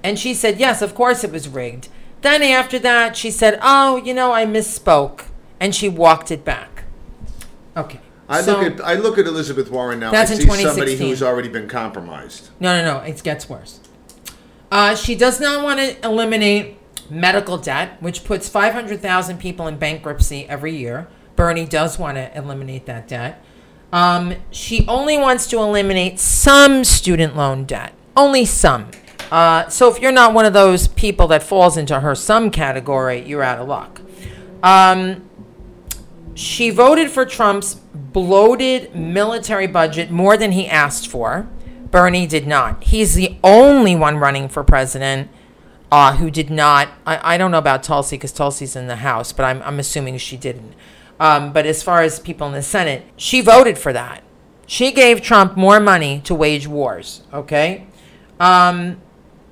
[0.02, 1.90] and she said, yes, of course it was rigged.
[2.22, 5.26] Then after that, she said, oh, you know, I misspoke.
[5.60, 6.84] And she walked it back.
[7.76, 8.00] Okay.
[8.30, 10.12] I So- look at I look at Elizabeth Warren now.
[10.12, 12.50] That's I in see somebody who's already been compromised.
[12.62, 13.04] No, no, no.
[13.04, 13.82] It gets worse.
[14.72, 16.78] Uh, she does not want to eliminate
[17.14, 21.08] medical debt, which puts 500,000 people in bankruptcy every year.
[21.36, 23.44] Bernie does want to eliminate that debt.
[23.92, 28.90] Um, she only wants to eliminate some student loan debt, only some.
[29.32, 33.24] Uh, so if you're not one of those people that falls into her some category,
[33.26, 34.02] you're out of luck.
[34.64, 35.30] Um,
[36.34, 41.48] she voted for Trump's bloated military budget more than he asked for.
[41.92, 42.84] Bernie did not.
[42.86, 45.30] He's the only one running for president
[45.94, 46.90] uh, who did not.
[47.06, 50.18] I, I don't know about Tulsi because Tulsi's in the House, but I'm, I'm assuming
[50.18, 50.74] she didn't.
[51.20, 54.24] Um, but as far as people in the Senate, she voted for that.
[54.66, 57.86] She gave Trump more money to wage wars, okay?
[58.40, 59.02] Um,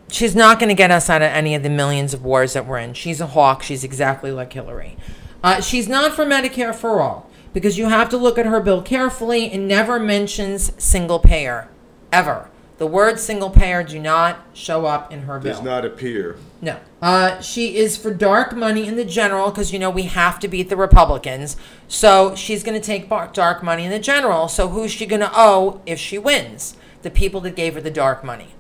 [0.10, 2.66] she's not going to get us out of any of the millions of wars that
[2.66, 2.96] we're in.
[2.96, 3.62] She's a hawk.
[3.62, 4.98] She's exactly like Hillary.
[5.44, 8.82] Uh, she's not for Medicare for all because you have to look at her bill
[8.82, 9.52] carefully.
[9.52, 11.70] and never mentions single payer,
[12.12, 12.50] ever.
[12.82, 15.54] The word single payer do not show up in her bill.
[15.54, 16.38] Does not appear.
[16.62, 16.80] No.
[17.00, 20.48] Uh, she is for dark money in the general because, you know, we have to
[20.48, 21.58] beat the Republicans.
[21.88, 24.48] So she's going to take bar- dark money in the general.
[24.48, 26.76] So who's she going to owe if she wins?
[27.04, 28.56] The people that gave her the dark money.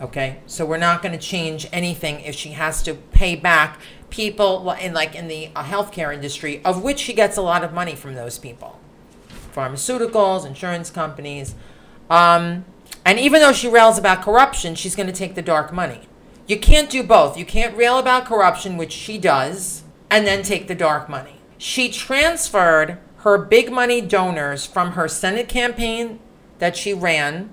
[0.00, 0.40] Okay?
[0.46, 3.78] So we're not going to change anything if she has to pay back
[4.08, 7.72] people in like in the uh, healthcare industry, of which she gets a lot of
[7.72, 8.80] money from those people
[9.54, 11.54] pharmaceuticals, insurance companies.
[12.08, 12.64] Um,
[13.04, 16.00] and even though she rails about corruption, she's going to take the dark money.
[16.46, 17.36] You can't do both.
[17.36, 21.40] You can't rail about corruption, which she does, and then take the dark money.
[21.58, 26.18] She transferred her big money donors from her Senate campaign
[26.58, 27.50] that she ran,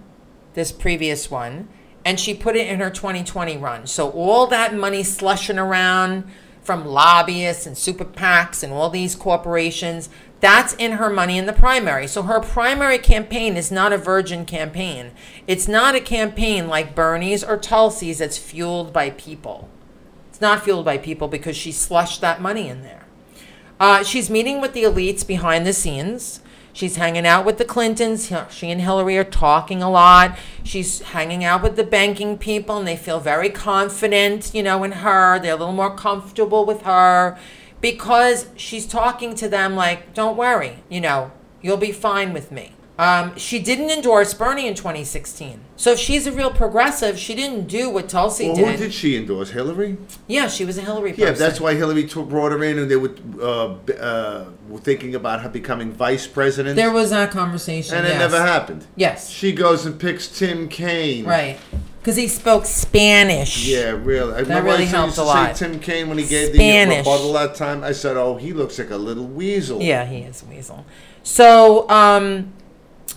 [0.53, 1.67] this previous one,
[2.05, 3.85] and she put it in her 2020 run.
[3.85, 6.23] So all that money slushing around
[6.63, 11.53] from lobbyists and super PACs and all these corporations, that's in her money in the
[11.53, 12.07] primary.
[12.07, 15.11] So her primary campaign is not a virgin campaign.
[15.47, 19.69] It's not a campaign like Bernie's or Tulsi's that's fueled by people.
[20.29, 23.05] It's not fueled by people because she slushed that money in there.
[23.79, 26.41] Uh, she's meeting with the elites behind the scenes.
[26.73, 28.31] She's hanging out with the Clintons.
[28.51, 30.37] She and Hillary are talking a lot.
[30.63, 34.91] She's hanging out with the banking people, and they feel very confident, you know, in
[34.91, 35.39] her.
[35.39, 37.39] They're a little more comfortable with her
[37.91, 42.73] because she's talking to them like, don't worry, you know, you'll be fine with me.
[42.99, 45.59] Um, she didn't endorse Bernie in 2016.
[45.77, 48.67] So if she's a real progressive, she didn't do what Tulsi Well, did.
[48.71, 49.51] who did she endorse?
[49.51, 49.97] Hillary.
[50.27, 51.25] Yeah, she was a Hillary person.
[51.27, 55.13] Yeah, that's why Hillary took, brought her in, and they were, uh, uh, were thinking
[55.15, 56.75] about her becoming vice president.
[56.75, 57.95] There was that conversation.
[57.95, 58.85] and it never happened.
[58.97, 59.29] Yes.
[59.29, 61.23] She goes and picks Tim Kaine.
[61.23, 61.57] Right.
[62.07, 63.67] Because he spoke Spanish.
[63.67, 64.33] Yeah, really.
[64.33, 65.55] I remember really I used helped to a lot.
[65.57, 67.03] Tim Kaine when he gave Spanish.
[67.03, 67.83] the rebuttal that time.
[67.83, 70.85] I said, "Oh, he looks like a little weasel." Yeah, he is a Weasel.
[71.21, 72.53] So, um,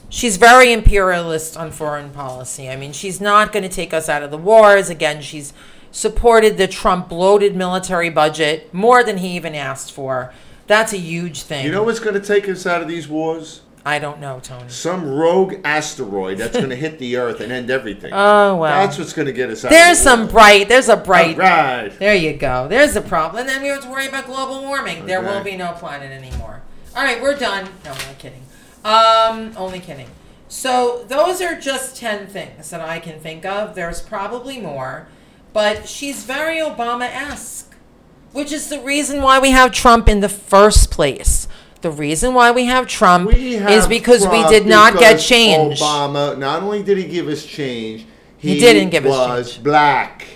[0.08, 2.68] she's very imperialist on foreign policy.
[2.68, 4.90] I mean, she's not going to take us out of the wars.
[4.90, 5.52] Again, she's
[5.92, 10.34] supported the Trump bloated military budget more than he even asked for.
[10.66, 11.64] That's a huge thing.
[11.64, 13.60] You know what's going to take us out of these wars?
[13.84, 14.68] I don't know, Tony.
[14.68, 18.12] Some rogue asteroid that's going to hit the Earth and end everything.
[18.12, 18.86] Oh well.
[18.86, 19.70] That's what's going to get us out.
[19.70, 20.68] There's of the some bright.
[20.68, 21.38] There's a bright.
[21.38, 21.88] Right.
[21.98, 22.68] There you go.
[22.68, 23.40] There's the problem.
[23.40, 25.06] And then we have to worry about global warming.
[25.06, 25.52] There will Okay.
[25.52, 26.60] be no planet anymore.
[26.94, 27.68] All right, we're done.
[27.84, 28.42] No, I'm kidding.
[28.84, 30.08] Um, only kidding.
[30.48, 33.74] So those are just ten things that I can think of.
[33.74, 35.06] There's probably more,
[35.52, 37.74] but she's very Obama-esque,
[38.32, 41.39] which is the reason why we have Trump in the first place.
[41.80, 45.12] The reason why we have Trump We have is because we Trump did not get
[45.14, 45.80] because change.
[45.80, 48.04] Obama, not only did he give us change,
[48.36, 49.64] He didn't give us was change.
[49.64, 50.26] black.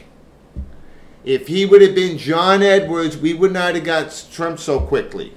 [1.24, 5.32] If he would have been John Edwards, we would not have got Trump so quickly.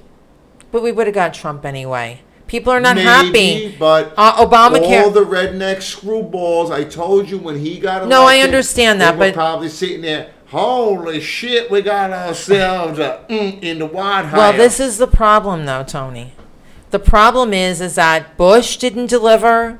[0.71, 2.21] But we would have got Trump anyway.
[2.47, 3.75] People are not Maybe, happy.
[3.77, 6.71] but Uh, Obamacare- all the redneck screwballs.
[6.71, 8.09] I told you when he got elected.
[8.09, 10.27] No, I understand that, they were but- probably sitting there.
[10.49, 14.37] Holy shit, we got ourselves a, mm, in the White House.
[14.37, 16.33] Well, this is the problem, though, Tony.
[16.91, 19.79] The problem is, is that Bush didn't deliver,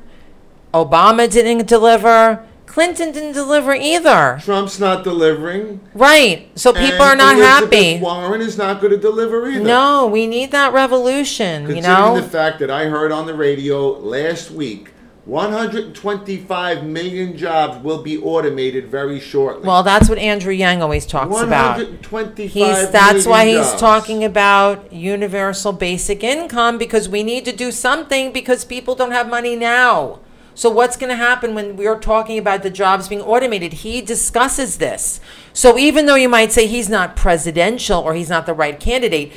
[0.74, 4.38] Obama didn't deliver, Clinton didn't deliver either.
[4.42, 5.80] Trump's not delivering.
[5.94, 6.50] Right.
[6.56, 7.98] So people are not Elizabeth happy.
[7.98, 9.64] Warren is not going to deliver either.
[9.64, 11.62] No, we need that revolution.
[11.62, 12.20] You Considering know.
[12.20, 14.92] the fact that I heard on the radio last week,
[15.28, 19.66] 125 million jobs will be automated very shortly.
[19.66, 21.76] well, that's what Andrew Yang always talks about.
[21.76, 23.80] 125 He's that's why he's jobs.
[23.80, 29.28] talking about universal basic income because we need to do something because people don't have
[29.28, 30.20] money now.
[30.54, 33.74] So what's going to happen when we're talking about the jobs being automated?
[33.74, 35.20] He discusses this.
[35.52, 39.30] So even though you might say he's not presidential or he's not the right candidate,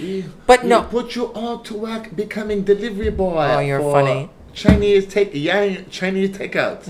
[0.48, 3.50] but He no, put you all to work becoming delivery boy.
[3.52, 4.30] Oh, you're funny.
[4.54, 6.88] Chinese take yeah, Chinese takeouts.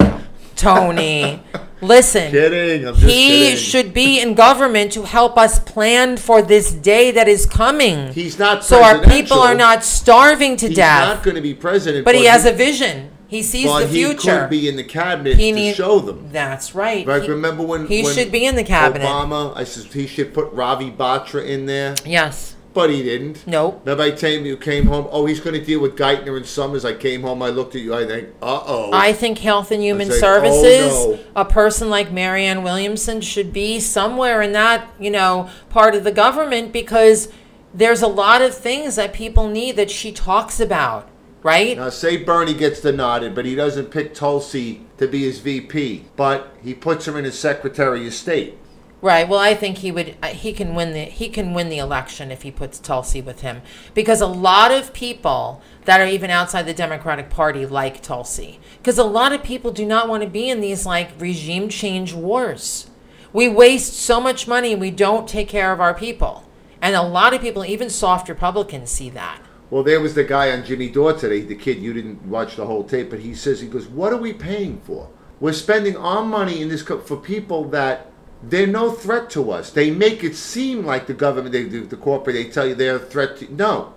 [0.56, 1.42] Tony,
[1.82, 2.32] listen.
[2.32, 2.88] Kidding.
[2.88, 3.58] I'm just He kidding.
[3.58, 8.14] should be in government to help us plan for this day that is coming.
[8.14, 11.08] He's not so our people are not starving to He's death.
[11.08, 12.06] He's not going to be president.
[12.06, 13.10] But he has a vision.
[13.28, 14.42] He sees the he future.
[14.42, 16.28] could be in the cabinet He to show them.
[16.34, 17.08] That's right.
[17.08, 17.24] Right?
[17.24, 19.08] He- remember when he when should be in the cabinet.
[19.08, 22.58] Obama, I said he should put Ravi Batra in there, Yes.
[22.74, 23.46] But he didn't.
[23.46, 23.82] Nope.
[23.86, 25.08] Remember I told you came home.
[25.12, 26.86] Oh, he's going to deal with Geithner and Summers.
[26.86, 27.42] I came home.
[27.42, 27.94] I looked at you.
[27.94, 28.92] I think, uh oh.
[28.94, 31.42] I think Health and Human Services, oh, no.
[31.42, 36.12] a person like Marianne Williamson should be somewhere in that, you know, part of the
[36.12, 37.32] government because
[37.74, 41.10] there's a lot of things that people need that she talks about,
[41.44, 41.78] right?
[41.78, 46.06] Now, say Bernie gets the nodded, but he doesn't pick Tulsi to be his VP,
[46.16, 48.58] but he puts her in as Secretary of State.
[49.02, 49.28] Right.
[49.28, 50.16] Well, I think he would.
[50.22, 51.06] uh, He can win the.
[51.06, 53.64] He can win the election if he puts Tulsi with him,
[53.96, 59.00] because a lot of people that are even outside the Democratic Party like Tulsi, because
[59.00, 62.92] a lot of people do not want to be in these like regime change wars.
[63.34, 64.76] We waste so much money.
[64.76, 66.48] We don't take care of our people,
[66.80, 69.42] and a lot of people, even soft Republicans, see that.
[69.72, 72.66] Well, there was the guy on Jimmy Dore today, the kid, you didn't watch the
[72.68, 75.10] whole tape, but he says, he goes, What are we paying for?
[75.40, 78.11] We're spending our money in this co- for people that
[78.44, 79.70] they're no threat to us.
[79.72, 82.96] They make it seem like the government, they do, the corporate, they tell you they're
[82.96, 83.94] a threat to No.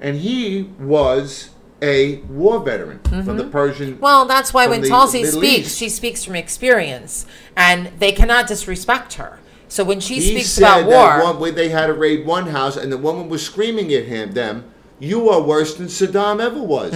[0.00, 1.50] And he was
[1.82, 3.92] a war veteran from the Persian.
[3.92, 4.00] Mm-hmm.
[4.00, 5.78] Well, that's why when the Tulsi speaks, East.
[5.78, 7.26] she speaks from experience,
[7.56, 9.38] and they cannot disrespect her.
[9.68, 12.26] So when she he speaks said about that war, one, where they had to raid
[12.26, 14.64] one house, and the woman was screaming at him, them,
[14.98, 16.92] you are worse than Saddam ever was.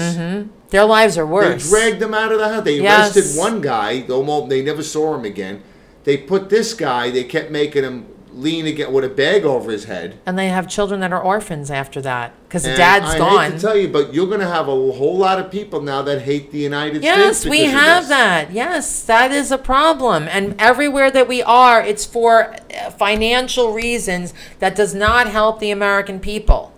[0.71, 1.65] their lives are worse.
[1.65, 2.65] They dragged them out of the house.
[2.65, 3.17] They Yes.
[3.17, 4.05] arrested one guy.
[4.11, 5.63] Almost- They never saw him again.
[6.05, 7.11] They put this guy.
[7.11, 10.19] They kept making him lean again with a bag over his head.
[10.27, 13.53] And they have children that are orphans after that because dad's I gone.
[13.53, 16.03] hate to tell you, but you're going to have a whole lot of people now
[16.03, 17.05] that hate the United States.
[17.05, 18.51] yes, we have that.
[18.51, 20.27] Yes, that is a problem.
[20.29, 25.71] And everywhere that we are, it's for uh, financial reasons that does not help the
[25.71, 26.73] American people.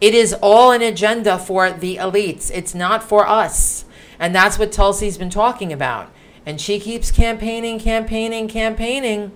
[0.00, 2.50] It is all an agenda for the elites.
[2.52, 3.84] It's not for us.
[4.18, 6.10] And that's what Tulsi's been talking about.
[6.46, 9.32] And she keeps campaigning, campaigning, campaigning.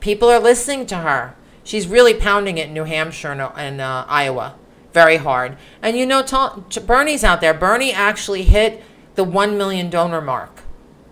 [0.00, 1.36] People are listening to her.
[1.64, 4.54] She's really pounding it in New Hampshire and, and uh, Iowa
[4.94, 5.58] very hard.
[5.82, 6.24] And you know,
[6.86, 7.52] Bernie's out there.
[7.52, 8.82] Bernie actually hit
[9.16, 10.60] the 1 million donor mark.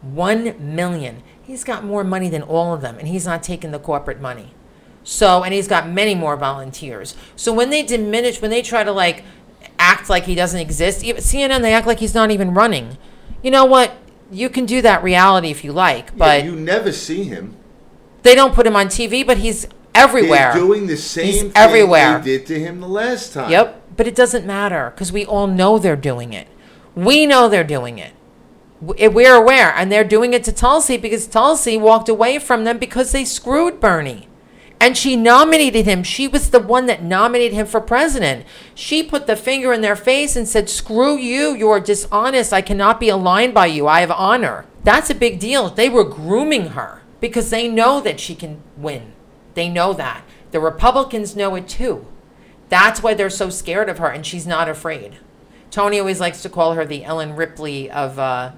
[0.01, 1.23] 1 million.
[1.43, 4.55] He's got more money than all of them, and he's not taking the corporate money.
[5.05, 7.17] So, and he's got many more volunteers.
[7.35, 9.25] So when they diminish, when they try to like
[9.79, 12.97] act like he doesn't exist, CNN, they act like he's not even running.
[13.43, 13.97] You know what?
[14.33, 17.55] You can do that reality if you like, but you never see him.
[18.23, 20.53] they don't put him on TV, but he's everywhere.
[20.53, 22.19] They're doing the same He's thing everywhere.
[22.19, 23.51] they did to him the last time.
[23.51, 26.49] Yep, but it doesn't matter because we all know they're doing it.
[26.95, 28.13] We know they're doing it.
[28.85, 32.65] W- eh, We're aware, and they're doing it to Tulsi because Tulsi walked away from
[32.65, 34.29] them because they screwed Bernie.
[34.83, 36.03] And she nominated him.
[36.03, 38.45] She was the one that nominated him for president.
[38.75, 41.55] She put the finger in their face and said, Screw you.
[41.55, 42.53] You are dishonest.
[42.53, 43.87] I cannot be aligned by you.
[43.87, 44.67] I have honor.
[44.83, 45.71] That's a big deal.
[45.71, 49.13] They were grooming her because they know that she can win.
[49.55, 50.25] They know that.
[50.51, 52.05] The Republicans know it too.
[52.69, 55.19] That's why they're so scared of her, and she's not afraid.
[55.71, 58.51] Tony always likes to call her the Ellen Ripley of uh,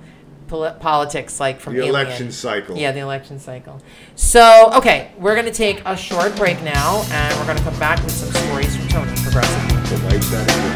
[0.54, 1.94] poli- politics, like from The Alien.
[1.94, 2.76] election cycle.
[2.76, 3.80] Yeah, the election cycle.
[4.14, 7.78] So, okay, we're going to take a short break now, and we're going to come
[7.78, 9.90] back with some stories from Tony Progressive.
[9.90, 10.73] The side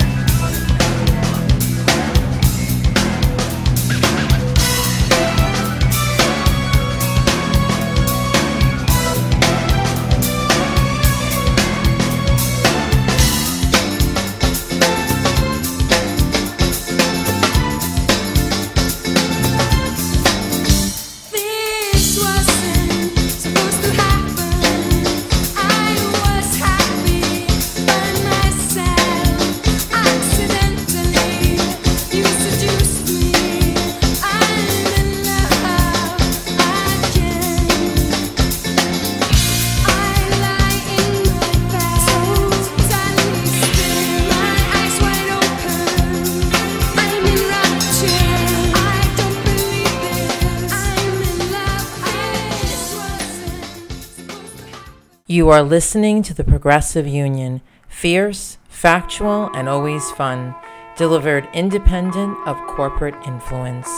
[55.39, 60.57] You are listening to the Progressive Union, fierce, factual, and always fun,
[60.97, 63.89] delivered independent of corporate influence.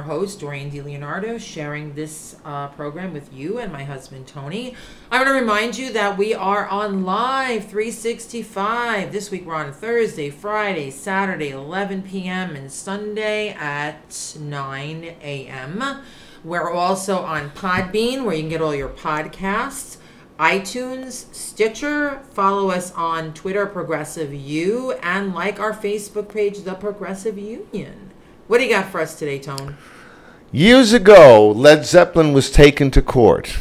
[0.00, 4.74] Your host, Doreen DiLeonardo, sharing this uh, program with you and my husband, Tony.
[5.10, 9.12] I want to remind you that we are on live 365.
[9.12, 15.84] This week we're on Thursday, Friday, Saturday, 11 p.m., and Sunday at 9 a.m.
[16.42, 19.98] We're also on Podbean, where you can get all your podcasts
[20.38, 22.22] iTunes, Stitcher.
[22.30, 28.09] Follow us on Twitter, Progressive U, and like our Facebook page, The Progressive Union.
[28.50, 29.76] What do you got for us today, Tone?
[30.50, 33.56] Years ago, Led Zeppelin was taken to court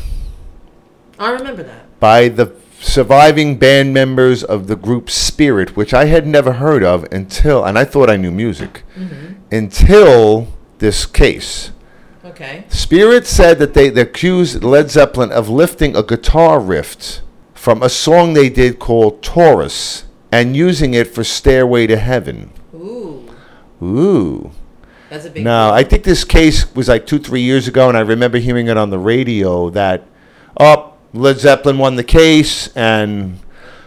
[1.20, 2.00] I remember that.
[2.00, 7.04] by the surviving band members of the group Spirit, which I had never heard of
[7.14, 9.36] until, and I thought I knew music, mm-hmm.
[9.52, 10.48] until
[10.80, 11.70] this case.
[12.26, 12.64] Okay.
[12.70, 17.20] Spirit said that they, they accused Led Zeppelin of lifting a guitar riff
[17.54, 22.50] from a song they did called Taurus and using it for Stairway to Heaven.
[22.74, 23.30] Ooh,
[23.84, 24.52] Ooh.
[25.10, 25.44] That's a big.
[25.44, 28.68] No, I think this case was like two, three years ago, and I remember hearing
[28.68, 30.04] it on the radio that,
[30.60, 33.40] oh, Led Zeppelin won the case, and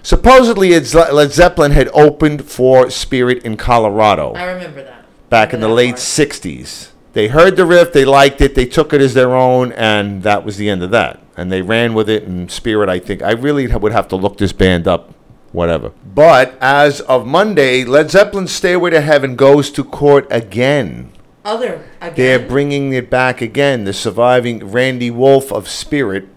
[0.03, 5.05] supposedly it's Le- Led Zeppelin had opened for Spirit in Colorado I remember that.
[5.31, 6.89] back in the Remember late that 60s.
[7.12, 10.45] They heard the riff, they liked it, they took it as their own, and that
[10.45, 11.20] was the end of that.
[11.37, 14.16] And they ran with it, and Spirit, I think, I really ha- would have to
[14.16, 15.14] look this band up,
[15.53, 15.92] whatever.
[16.14, 21.12] But as of Monday, Led Zeppelin's Stairway to Heaven goes to court again.
[21.44, 22.14] Other again.
[22.16, 23.84] They're bringing it back again.
[23.84, 26.28] The surviving Randy Wolfe of Spirit,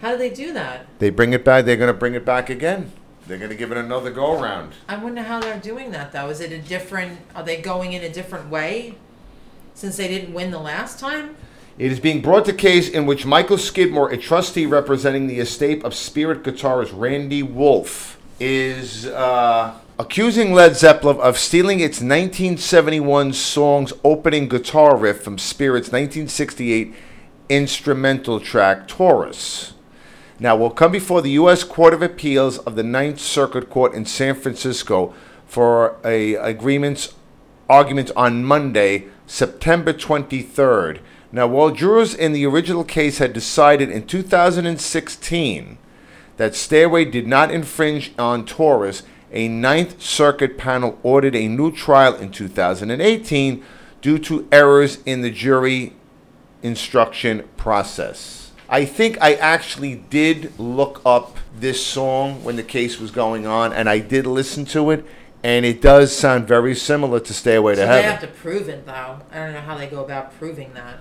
[0.00, 0.86] How do they do that?
[0.98, 1.64] they bring it back.
[1.64, 2.92] They're going to bring it back again.
[3.26, 4.74] They're going to give it another go around.
[4.88, 6.28] I wonder how they're doing that though.
[6.28, 7.18] Is it a different?
[7.34, 8.96] Are they going in a different way?
[9.74, 11.36] Since they didn't win the last time.
[11.78, 15.82] It is being brought to case in which Michael Skidmore, a trustee representing the estate
[15.84, 23.92] of Spirit guitarist Randy Wolfe, is uh, accusing Led Zeppelin of stealing its 1971 song's
[24.04, 26.94] opening guitar riff from Spirit's 1968
[27.48, 29.74] instrumental track Taurus.
[30.38, 31.64] Now, we'll come before the U.S.
[31.64, 35.14] Court of Appeals of the Ninth Circuit Court in San Francisco
[35.46, 37.14] for a agreements
[37.70, 41.00] argument on Monday, September 23rd.
[41.32, 45.78] Now, while jurors in the original case had decided in 2016
[46.36, 52.14] that Stairway did not infringe on Taurus, a Ninth Circuit panel ordered a new trial
[52.14, 53.64] in 2018
[54.00, 55.94] due to errors in the jury
[56.62, 58.52] instruction process.
[58.68, 63.72] I think I actually did look up this song when the case was going on,
[63.72, 65.04] and I did listen to it,
[65.42, 68.68] and it does sound very similar to "Stairway to So they Heaven." have to prove
[68.68, 69.20] it, though.
[69.32, 70.98] I don't know how they go about proving that.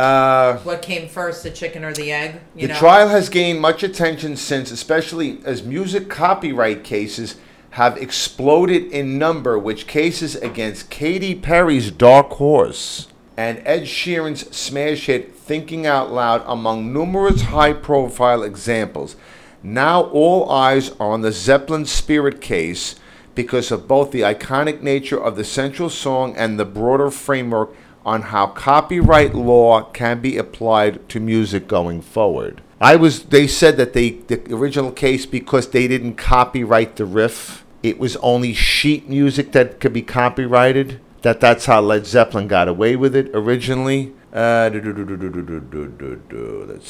[0.00, 2.40] Uh, What came first, the chicken or the egg?
[2.54, 2.78] You the know?
[2.78, 7.36] trial has gained much attention since, especially as music copyright cases
[7.70, 15.06] have exploded in number, which cases against Katy Perry's Dark Horse and Ed Sheeran's smash
[15.06, 19.16] hit Thinking Out Loud among numerous high profile examples.
[19.62, 22.96] Now all eyes are on the Zeppelin Spirit case
[23.34, 27.74] because of both the iconic nature of the central song and the broader framework
[28.04, 32.62] on how copyright law can be applied to music going forward.
[32.80, 37.64] I was they said that they the original case because they didn't copyright the riff,
[37.82, 41.00] it was only sheet music that could be copyrighted.
[41.22, 44.14] That that's how Led Zeppelin got away with it originally.
[44.32, 44.48] Let's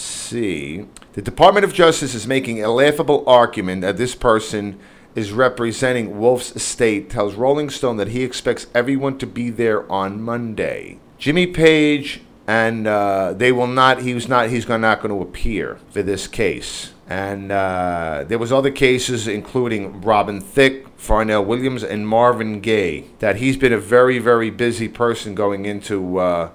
[0.00, 0.86] see.
[1.14, 4.78] The Department of Justice is making a laughable argument that this person
[5.14, 10.22] is representing Wolfe's estate tells Rolling Stone that he expects everyone to be there on
[10.22, 10.98] Monday.
[11.18, 14.02] Jimmy Page and uh, they will not.
[14.02, 14.50] He was not.
[14.50, 16.92] He's not going to appear for this case.
[17.08, 23.04] And uh, there was other cases, including Robin Thicke, Pharrell Williams, and Marvin Gaye.
[23.20, 26.50] That he's been a very, very busy person going into uh,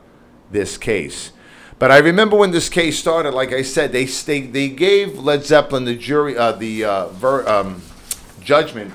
[0.51, 1.31] this case.
[1.79, 3.33] But I remember when this case started.
[3.33, 7.47] Like I said, they they, they gave Led Zeppelin the jury uh, the uh, ver,
[7.47, 7.81] um,
[8.45, 8.93] judgment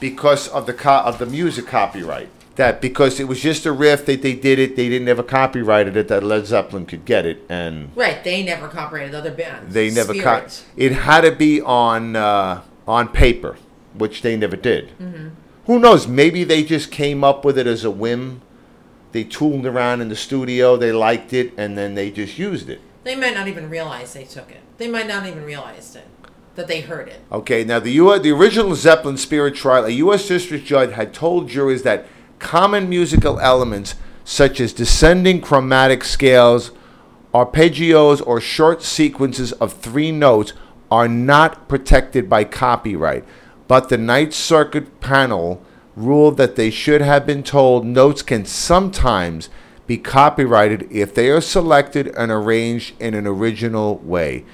[0.00, 2.28] because of the co- of the music copyright.
[2.56, 5.96] That because it was just a riff that they did it, they didn't ever copyrighted
[5.96, 9.72] it that Led Zeppelin could get it, and Right, they never copyrighted other bands.
[9.72, 10.64] they never Spirit.
[10.66, 13.56] co- It had to be on uh, on paper,
[13.94, 14.90] which they never did.
[14.98, 15.28] Mm-hmm.
[15.66, 16.06] Who knows?
[16.06, 18.42] Maybe they just came up with it as a whim.
[19.12, 22.80] They tooled around in the studio, they liked it, and then they just used it.
[23.04, 24.60] They might not even realize they took it.
[24.78, 26.06] They might not even realize it.
[26.54, 27.20] That they heard it.
[27.30, 30.28] Okay, now the U- the original Zeppelin Spirit trial, a U.S.
[30.28, 32.06] district judge had told juries that
[32.38, 33.94] common musical elements
[34.24, 36.70] such as descending chromatic scales,
[37.32, 40.52] arpeggios, or short sequences of three notes
[40.90, 43.24] are not protected by copyright.
[43.66, 45.64] But the Ninth Circuit panel
[45.96, 49.48] ruled that they should have been told notes can sometimes
[49.86, 54.44] be copyrighted if they are selected and arranged in an original way.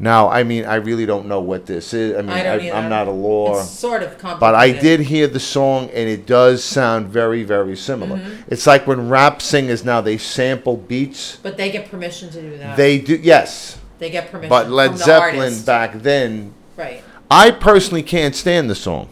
[0.00, 2.16] Now, I mean, I really don't know what this is.
[2.16, 2.76] I mean, I I don't I, either.
[2.76, 3.58] am not a law.
[3.60, 4.40] It's sort of complicated.
[4.40, 8.16] But I did hear the song, and it does sound very, very similar.
[8.18, 8.42] Mm-hmm.
[8.52, 11.36] It's like when rap singers now they sample beats.
[11.42, 12.76] But they get permission to do that.
[12.76, 13.78] They do, yes.
[13.98, 14.48] They get permission.
[14.50, 15.66] But Led Zeppelin artist.
[15.66, 17.02] back then, Right.
[17.28, 19.08] I personally can't stand the song.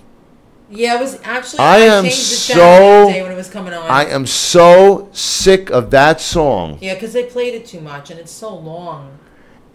[0.71, 1.61] Yeah, it was actually.
[1.61, 3.89] I am the so- day when it was coming on.
[3.91, 6.79] I am so sick of that song.
[6.81, 9.19] Yeah, because they played it too much, and it's so long.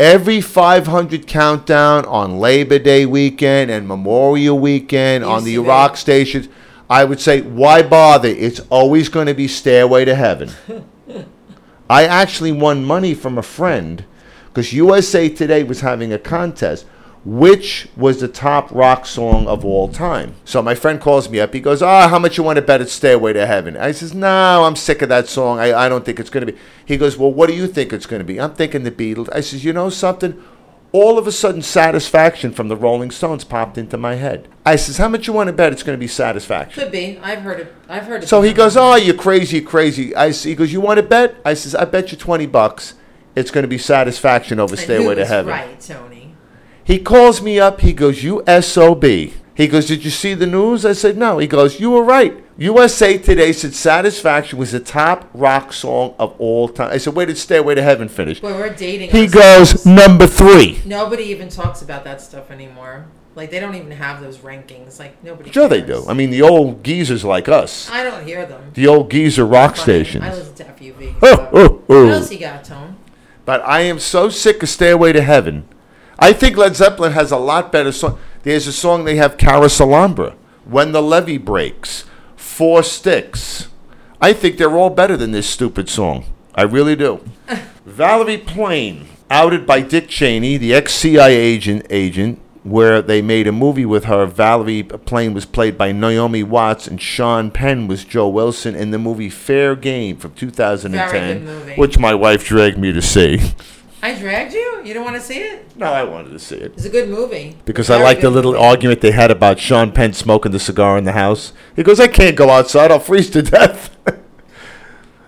[0.02, 6.48] Every 500 countdown on Labor Day weekend and Memorial weekend on the rock stations,
[6.90, 8.30] I would say, why bother?
[8.30, 10.50] It's always going to be Stairway to Heaven.
[11.88, 14.04] I actually won money from a friend
[14.48, 16.88] because USA Today was having a contest.
[17.24, 20.34] Which was the top rock song of all time?
[20.44, 21.54] So my friend calls me up.
[21.54, 24.16] He goes, "Ah, how much you want to bet it's Stairway to Heaven?" I says,
[24.16, 25.60] "No, I'm sick of that song.
[25.60, 27.94] I, I don't think it's going to be." He goes, "Well, what do you think
[27.94, 29.30] it's going to be?" I'm thinking the Beatles.
[29.32, 30.42] I says, "You know something?"
[30.94, 34.48] All of a sudden, Satisfaction from the Rolling Stones popped into my head.
[34.66, 37.20] I says, "How much you want to bet it's going to be Satisfaction?" Could be.
[37.22, 37.74] I've heard it.
[37.88, 38.30] I've heard it.
[38.30, 41.36] So he goes, "Oh, you crazy, crazy." I s- he goes, "You want to bet?"
[41.46, 42.96] I says, "I bet you twenty bucks.
[43.36, 46.21] It's going to be Satisfaction over Stairway to Heaven." Right, Tony.
[46.92, 47.80] He calls me up.
[47.80, 51.48] He goes, "You sob." He goes, "Did you see the news?" I said, "No." He
[51.48, 52.44] goes, "You were right.
[52.58, 57.26] USA Today said Satisfaction was the top rock song of all time." I said, "Where
[57.26, 59.12] did Stairway to Heaven finish?" Boy, we're dating.
[59.12, 59.72] He ourselves.
[59.72, 60.82] goes, "Number three.
[60.86, 63.06] Nobody even talks about that stuff anymore.
[63.36, 65.00] Like they don't even have those rankings.
[65.00, 65.50] Like nobody.
[65.50, 66.04] Sure, they do.
[66.10, 68.72] I mean, the old geezers like us, I don't hear them.
[68.74, 70.26] the old geezer rock stations.
[70.26, 71.16] I listen to FUV.
[71.22, 71.50] Oh, so.
[71.54, 72.06] oh, oh.
[72.08, 72.98] What else you got, Tone?
[73.46, 75.64] But I am so sick of Stairway to Heaven.
[76.22, 78.20] I think Led Zeppelin has a lot better song.
[78.44, 80.34] There's a song they have, Carouselambra,
[80.66, 82.06] When the Levee Breaks,
[82.36, 83.68] Four Sticks.
[84.22, 86.26] I think they're all better than this stupid song.
[86.54, 87.22] I really do.
[87.86, 93.86] Valerie Plame, outed by Dick Cheney, the ex-CIA agent, agent, where they made a movie
[93.88, 94.28] with her.
[94.28, 99.00] Valerie Plame was played by Naomi Watts, and Sean Penn was Joe Wilson in the
[99.00, 101.76] movie Fair Game from 2010, Very good movie.
[101.76, 103.40] which my wife dragged me to see.
[104.04, 104.82] I dragged you.
[104.84, 105.78] You don't want to see it?
[105.78, 106.74] No, I wanted to see it.
[106.74, 107.56] It's a good movie.
[107.66, 108.64] Because I Very like the good little movie.
[108.66, 111.54] argument they had about Sean Penn smoking the cigar in the house.
[111.76, 113.96] He goes, I can't go outside, I'll freeze to death.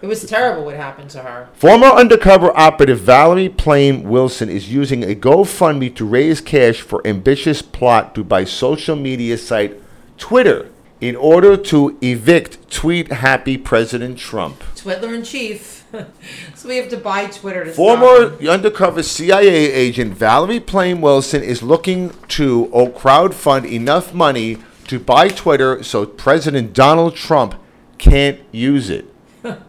[0.01, 1.47] It was terrible what happened to her.
[1.53, 7.61] Former undercover operative Valerie Plame Wilson is using a GoFundMe to raise cash for ambitious
[7.61, 9.79] plot to buy social media site
[10.17, 10.69] Twitter
[11.03, 14.63] in order to evict tweet happy President Trump.
[14.73, 15.83] Twiddler in chief.
[16.55, 21.61] so we have to buy Twitter to Former undercover CIA agent Valerie Plame Wilson is
[21.61, 27.55] looking to oh, crowdfund enough money to buy Twitter so President Donald Trump
[27.97, 29.05] can't use it.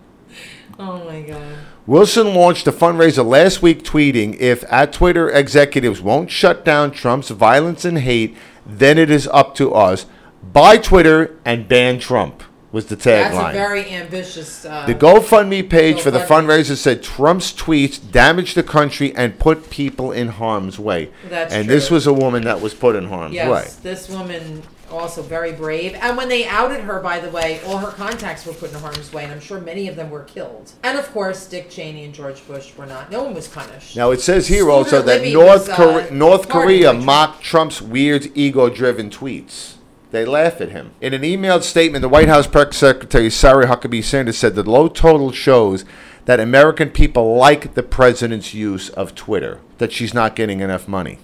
[0.76, 1.58] Oh my god.
[1.86, 7.28] Wilson launched a fundraiser last week, tweeting If at Twitter executives won't shut down Trump's
[7.30, 10.06] violence and hate, then it is up to us.
[10.52, 12.42] Buy Twitter and ban Trump,
[12.72, 13.04] was the tagline.
[13.04, 13.52] That's a tagline.
[13.52, 14.64] very ambitious.
[14.64, 16.26] Uh, The GoFundMe page for the GoFundMe.
[16.26, 21.10] fundraiser said Trump's tweets damaged the country and put people in harm's way.
[21.28, 21.94] That's and this true.
[21.94, 23.70] was a woman that was put in harm's yes, way.
[23.82, 25.94] this woman also very brave.
[25.94, 29.12] And when they outed her, by the way, all her contacts were put in harm's
[29.12, 30.72] way, and I'm sure many of them were killed.
[30.82, 33.10] And of course, Dick Cheney and George Bush were not.
[33.10, 33.96] No one was punished.
[33.96, 37.42] Now it says here Scooter also that Libby North was, uh, Korea, North Korea mocked
[37.42, 39.74] Trump's weird ego-driven tweets.
[40.14, 40.92] They laugh at him.
[41.00, 44.86] In an emailed statement, the White House press secretary Sarah Huckabee Sanders said the low
[44.86, 45.84] total shows
[46.26, 49.58] that American people like the president's use of Twitter.
[49.78, 51.18] That she's not getting enough money.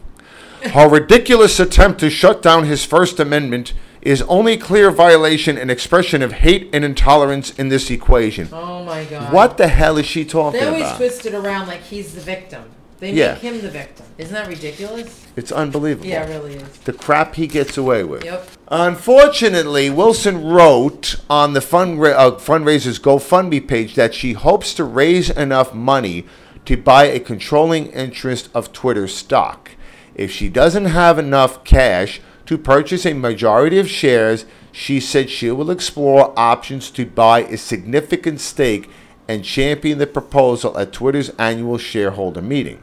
[0.72, 6.20] Her ridiculous attempt to shut down his First Amendment is only clear violation and expression
[6.20, 8.48] of hate and intolerance in this equation.
[8.52, 9.32] Oh my god.
[9.32, 10.96] What the hell is she talking They always about?
[10.96, 12.64] twist it around like he's the victim.
[13.00, 13.32] They Yeah.
[13.32, 14.06] make him the victim.
[14.18, 15.08] Isn't that ridiculous?
[15.34, 16.06] It's unbelievable.
[16.06, 16.62] Yeah, it really is.
[16.84, 18.24] the crap he gets away with.
[18.24, 18.46] Yep.
[18.68, 25.30] Unfortunately, Wilson wrote on the fundra- uh, fundraiser's GoFundMe page that she hopes to raise
[25.30, 26.26] enough money
[26.66, 29.70] to buy a controlling interest of Twitter stock.
[30.14, 35.50] If she doesn't have enough cash to purchase a majority of shares, she said she
[35.50, 38.90] will explore options to buy a significant stake
[39.26, 42.80] and champion the proposal at Twitter's annual shareholder meeting.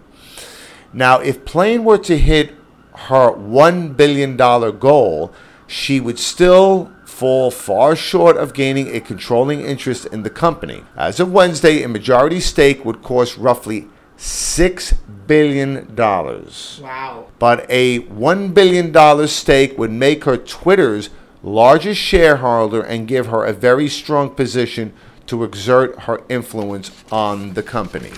[0.93, 2.51] Now, if Plame were to hit
[2.93, 5.33] her $1 billion goal,
[5.67, 10.83] she would still fall far short of gaining a controlling interest in the company.
[10.95, 15.95] As of Wednesday, a majority stake would cost roughly $6 billion.
[15.95, 17.27] Wow.
[17.39, 21.09] But a $1 billion stake would make her Twitter's
[21.43, 24.93] largest shareholder and give her a very strong position
[25.27, 28.11] to exert her influence on the company.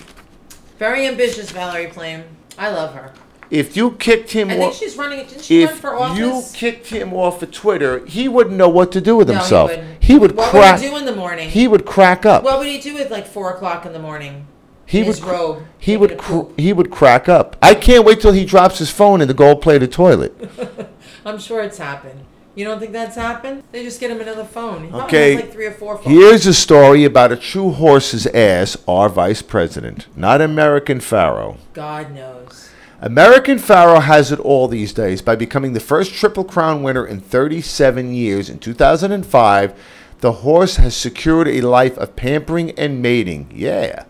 [0.78, 2.24] Very ambitious, Valerie Plame.
[2.60, 3.12] I love her.
[3.50, 5.26] If you kicked him I think off, she's running.
[5.26, 6.20] Didn't she run if for office?
[6.20, 9.72] you kicked him off of Twitter, he wouldn't know what to do with no, himself.
[9.72, 10.04] He, wouldn't.
[10.04, 10.76] He would what crack.
[10.76, 11.50] would he do in the morning?
[11.50, 12.44] he would crack up.
[12.44, 14.46] what would he do at like four o'clock in the morning?
[14.86, 15.16] he in would.
[15.16, 15.64] his cr- robe.
[15.80, 16.12] he taking would.
[16.12, 16.60] a Cr- poop?
[16.60, 17.56] he would crack up.
[17.62, 20.36] I can't wait till he drops his phone in the gold-plated toilet.
[21.26, 22.26] I'm sure it's happened.
[22.56, 23.64] You don't think that's happened?
[23.72, 24.84] They just get him another phone.
[24.84, 26.08] He probably Okay, has like three or four phones.
[26.16, 31.56] Here's a story about a true horse's ass, our vice president, not American Pharoah.
[31.74, 32.39] God knows.
[33.02, 37.22] American Pharoah has it all these days by becoming the first Triple Crown winner in
[37.22, 38.50] 37 years.
[38.50, 39.74] In 2005,
[40.20, 43.50] the horse has secured a life of pampering and mating.
[43.56, 44.04] Yeah.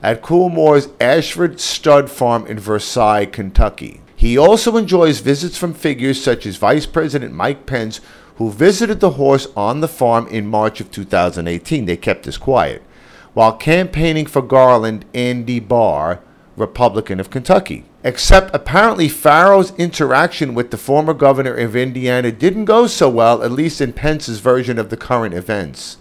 [0.00, 4.00] At Coolmore's Ashford Stud Farm in Versailles, Kentucky.
[4.14, 8.00] He also enjoys visits from figures such as Vice President Mike Pence,
[8.36, 11.84] who visited the horse on the farm in March of 2018.
[11.84, 12.82] They kept this quiet.
[13.34, 16.20] While campaigning for Garland, Andy Barr,
[16.56, 17.84] Republican of Kentucky.
[18.06, 23.50] Except apparently Pharoah's interaction with the former governor of Indiana didn't go so well, at
[23.50, 25.96] least in Pence's version of the current events.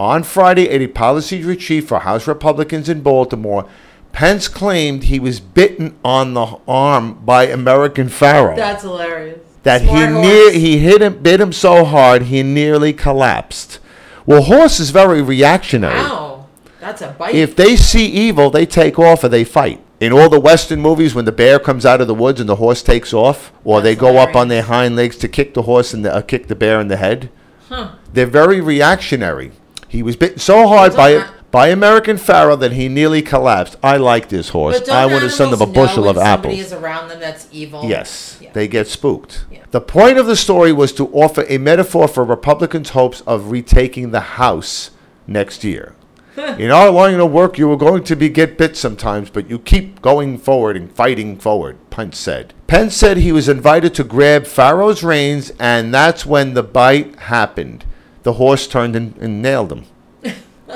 [0.00, 3.68] On Friday, at a policy retreat for House Republicans in Baltimore,
[4.12, 8.56] Pence claimed he was bitten on the arm by American Pharoah.
[8.56, 9.40] That's hilarious.
[9.64, 13.80] that Smart he near he hit him bit him so hard he nearly collapsed.
[14.24, 15.92] Well, horse is very reactionary.
[15.92, 16.46] Wow.
[16.80, 17.34] That's a bite.
[17.34, 19.83] If they see evil, they take off or they fight.
[20.00, 22.56] In all the Western movies, when the bear comes out of the woods and the
[22.56, 25.62] horse takes off, or they That's go up on their hind legs to kick the
[25.62, 27.30] horse and the, uh, kick the bear in the head,
[27.68, 27.92] huh.
[28.12, 29.52] they're very reactionary.
[29.88, 33.76] He was bitten so hard But by don't by American Pharoah that he nearly collapsed.
[33.80, 34.80] I like this horse.
[34.80, 36.66] But don't I want to send them a animals know bushel when of somebody apples.
[36.66, 37.84] is around them that's evil.
[37.84, 38.50] Yes, Yeah.
[38.52, 39.44] they get spooked.
[39.52, 39.60] Yeah.
[39.70, 44.10] The point of the story was to offer a metaphor for Republicans' hopes of retaking
[44.10, 44.90] the House
[45.28, 45.94] next year.
[46.36, 49.58] In our line of work, you are going to be get bit sometimes, but you
[49.58, 52.52] keep going forward and fighting forward, Pence said.
[52.66, 57.84] Pence said he was invited to grab Pharoah's reins, and that's when the bite happened.
[58.24, 59.84] The horse turned and, and nailed him.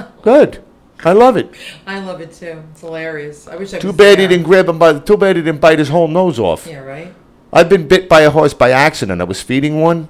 [0.22, 0.62] Good.
[1.04, 1.50] I love it.
[1.86, 2.62] I love it too.
[2.72, 3.46] It's hilarious.
[3.48, 4.98] I wish I Too bad he didn't grab him by.
[4.98, 6.66] Too bad he didn't bite his whole nose off.
[6.66, 7.14] Yeah, right?
[7.52, 9.20] I've been bit by a horse by accident.
[9.20, 10.08] I was feeding one,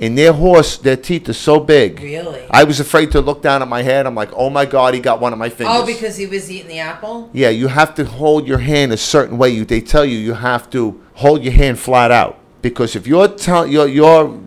[0.00, 2.00] and their horse, their teeth are so big.
[2.00, 2.42] Really?
[2.50, 4.06] I was afraid to look down at my head.
[4.06, 5.76] I'm like, oh my god, he got one of my fingers.
[5.78, 7.28] Oh, because he was eating the apple?
[7.32, 9.50] yeah, you have to hold your hand a certain way.
[9.50, 13.28] You they tell you you have to hold your hand flat out because if your
[13.28, 14.40] tongue, your your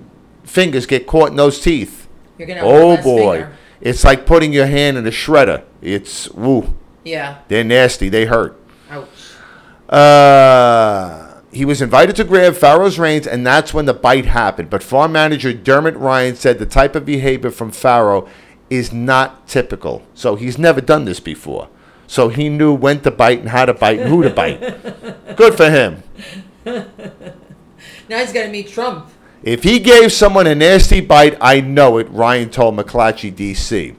[0.44, 3.58] fingers get caught in those teeth, You're going to oh boy, finger.
[3.80, 5.64] it's like putting your hand in a shredder.
[5.82, 6.74] It's woo,
[7.04, 7.38] Yeah.
[7.48, 8.10] they're nasty.
[8.10, 8.60] They hurt.
[8.90, 9.08] Ouch.
[9.88, 14.70] Uh, he was invited to grab Pharoah's reins, and that's when the bite happened.
[14.70, 18.28] But farm manager Dermot Ryan said the type of behavior from Farrow
[18.70, 20.04] is not typical.
[20.14, 21.70] So he's never done this before.
[22.08, 24.60] So he knew when to bite and how to bite and who to bite.
[25.36, 26.04] Good for him.
[26.66, 29.10] Now he's going to meet Trump.
[29.44, 33.96] If he gave someone a nasty bite, I know it, Ryan told McClatchy, D.C.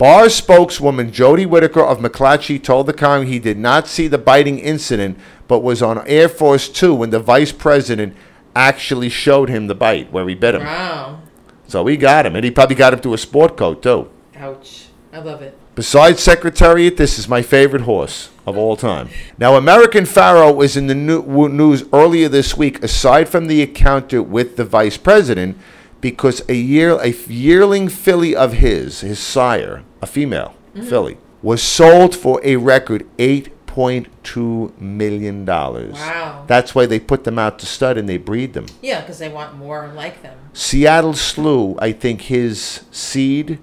[0.00, 4.58] Barr spokeswoman Jody Whittaker of McClatchy told the Congress he did not see the biting
[4.58, 8.16] incident, but was on Air Force Two when the vice president
[8.56, 10.62] actually showed him the bite where he bit him.
[10.62, 11.20] Wow.
[11.68, 14.08] So he got him, and he probably got him to a sport coat too.
[14.36, 14.86] Ouch.
[15.12, 15.58] I love it.
[15.74, 19.10] Besides Secretariat, this is my favorite horse of all time.
[19.36, 24.22] Now, American Pharoah was in the new- news earlier this week, aside from the encounter
[24.22, 25.58] with the vice president,
[26.00, 30.88] because a year a yearling filly of his, his sire, a female mm-hmm.
[30.88, 35.94] filly, was sold for a record eight point two million dollars.
[35.94, 36.44] Wow.
[36.46, 38.66] That's why they put them out to stud and they breed them.
[38.82, 40.36] Yeah, because they want more like them.
[40.52, 43.60] Seattle Slew, I think his seed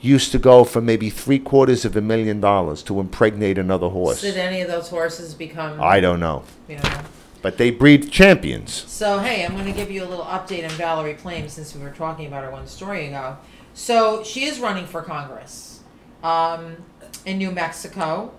[0.00, 4.20] used to go for maybe three quarters of a million dollars to impregnate another horse.
[4.20, 6.44] Did any of those horses become, I don't know.
[6.68, 7.00] you know?
[7.40, 8.72] But they breed champions.
[8.72, 11.82] So, hey, I'm going to give you a little update on Valerie Plame since we
[11.82, 13.36] were talking about her one story ago.
[13.74, 15.80] So, she is running for Congress
[16.24, 16.76] um,
[17.24, 18.32] in New Mexico,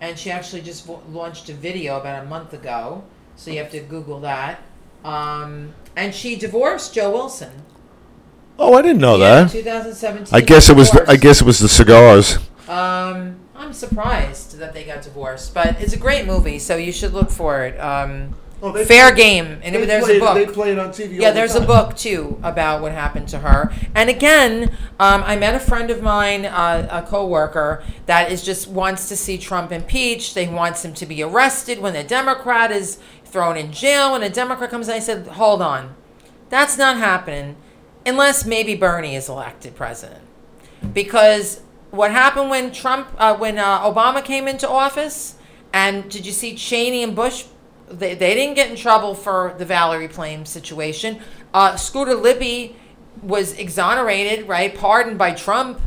[0.00, 3.02] and she actually just vo- launched a video about a month ago.
[3.34, 4.62] So, you have to Google that.
[5.04, 7.52] Um, and she divorced Joe Wilson.
[8.56, 9.50] Oh, I didn't know Yeah, that.
[9.50, 10.32] 2017.
[10.32, 10.90] I guess it was.
[10.92, 11.22] The, I divorced.
[11.22, 12.36] guess it was the cigars.
[12.68, 17.12] Um, I'm surprised that they got divorced, but it's a great movie, so you should
[17.12, 17.76] look for it.
[17.80, 20.34] Um, Oh, they Fair play- Game, and it, there's a book.
[20.34, 21.20] They play it on TV.
[21.20, 23.72] Yeah, there's a book too about what happened to her.
[23.94, 28.68] And again, um, I met a friend of mine, uh, a coworker, that is just
[28.68, 30.34] wants to see Trump impeached.
[30.34, 34.12] They wants him to be arrested when a Democrat is thrown in jail.
[34.12, 35.94] When a Democrat comes in, I said, "Hold on,
[36.48, 37.56] that's not happening,
[38.06, 40.22] unless maybe Bernie is elected president."
[40.92, 45.36] Because what happened when Trump, uh, when uh, Obama came into office,
[45.72, 47.44] and did you see Cheney and Bush?
[47.88, 51.20] They, they didn't get in trouble for the Valerie Plame situation.
[51.52, 52.76] Uh, Scooter Libby
[53.22, 55.80] was exonerated, right, pardoned by Trump.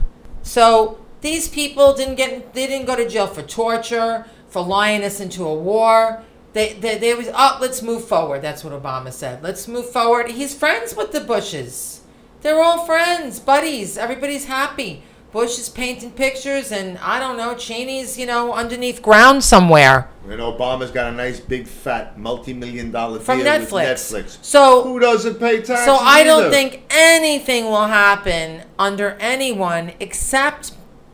[0.43, 5.19] So these people didn't get they didn't go to jail for torture, for lying us
[5.19, 6.23] into a war.
[6.53, 8.41] They, they, they was oh let's move forward.
[8.41, 9.43] That's what Obama said.
[9.43, 10.29] Let's move forward.
[10.31, 12.01] He's friends with the Bushes.
[12.41, 13.97] They're all friends, buddies.
[13.97, 15.03] Everybody's happy.
[15.37, 17.53] Bush is painting pictures, and I don't know.
[17.53, 23.19] Cheney's, you know, underneath ground somewhere And Obama's got a nice big fat multi-million dollar
[23.19, 23.85] from deal with Netflix.
[23.85, 24.37] Netflix.
[24.41, 25.85] So Who doesn't pay taxes?
[25.85, 26.49] So I don't either?
[26.49, 30.71] think anything will happen under anyone except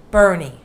[0.09, 0.61] Bernie.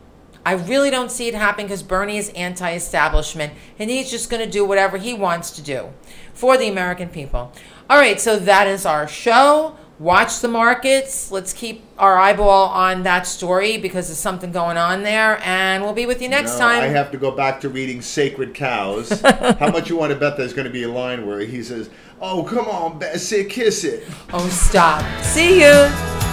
[0.47, 4.49] I really don't see it happening because Bernie is anti-establishment and he's just going to
[4.49, 5.89] do whatever he wants to do
[6.33, 7.51] for the American people.
[7.91, 9.77] All right, so that is our show.
[9.99, 11.33] Watch the markets.
[11.33, 15.93] Let's keep our eyeball on that story because there's something going on there, and we'll
[15.93, 16.85] be with you next No, time.
[16.85, 19.21] I have to go back to reading Sacred Cows.
[19.23, 21.91] How much you want to bet there's going to be a line where he says,
[22.21, 25.03] "Oh, come on, Bessie, kiss it." oh, stop.
[25.25, 26.28] See you.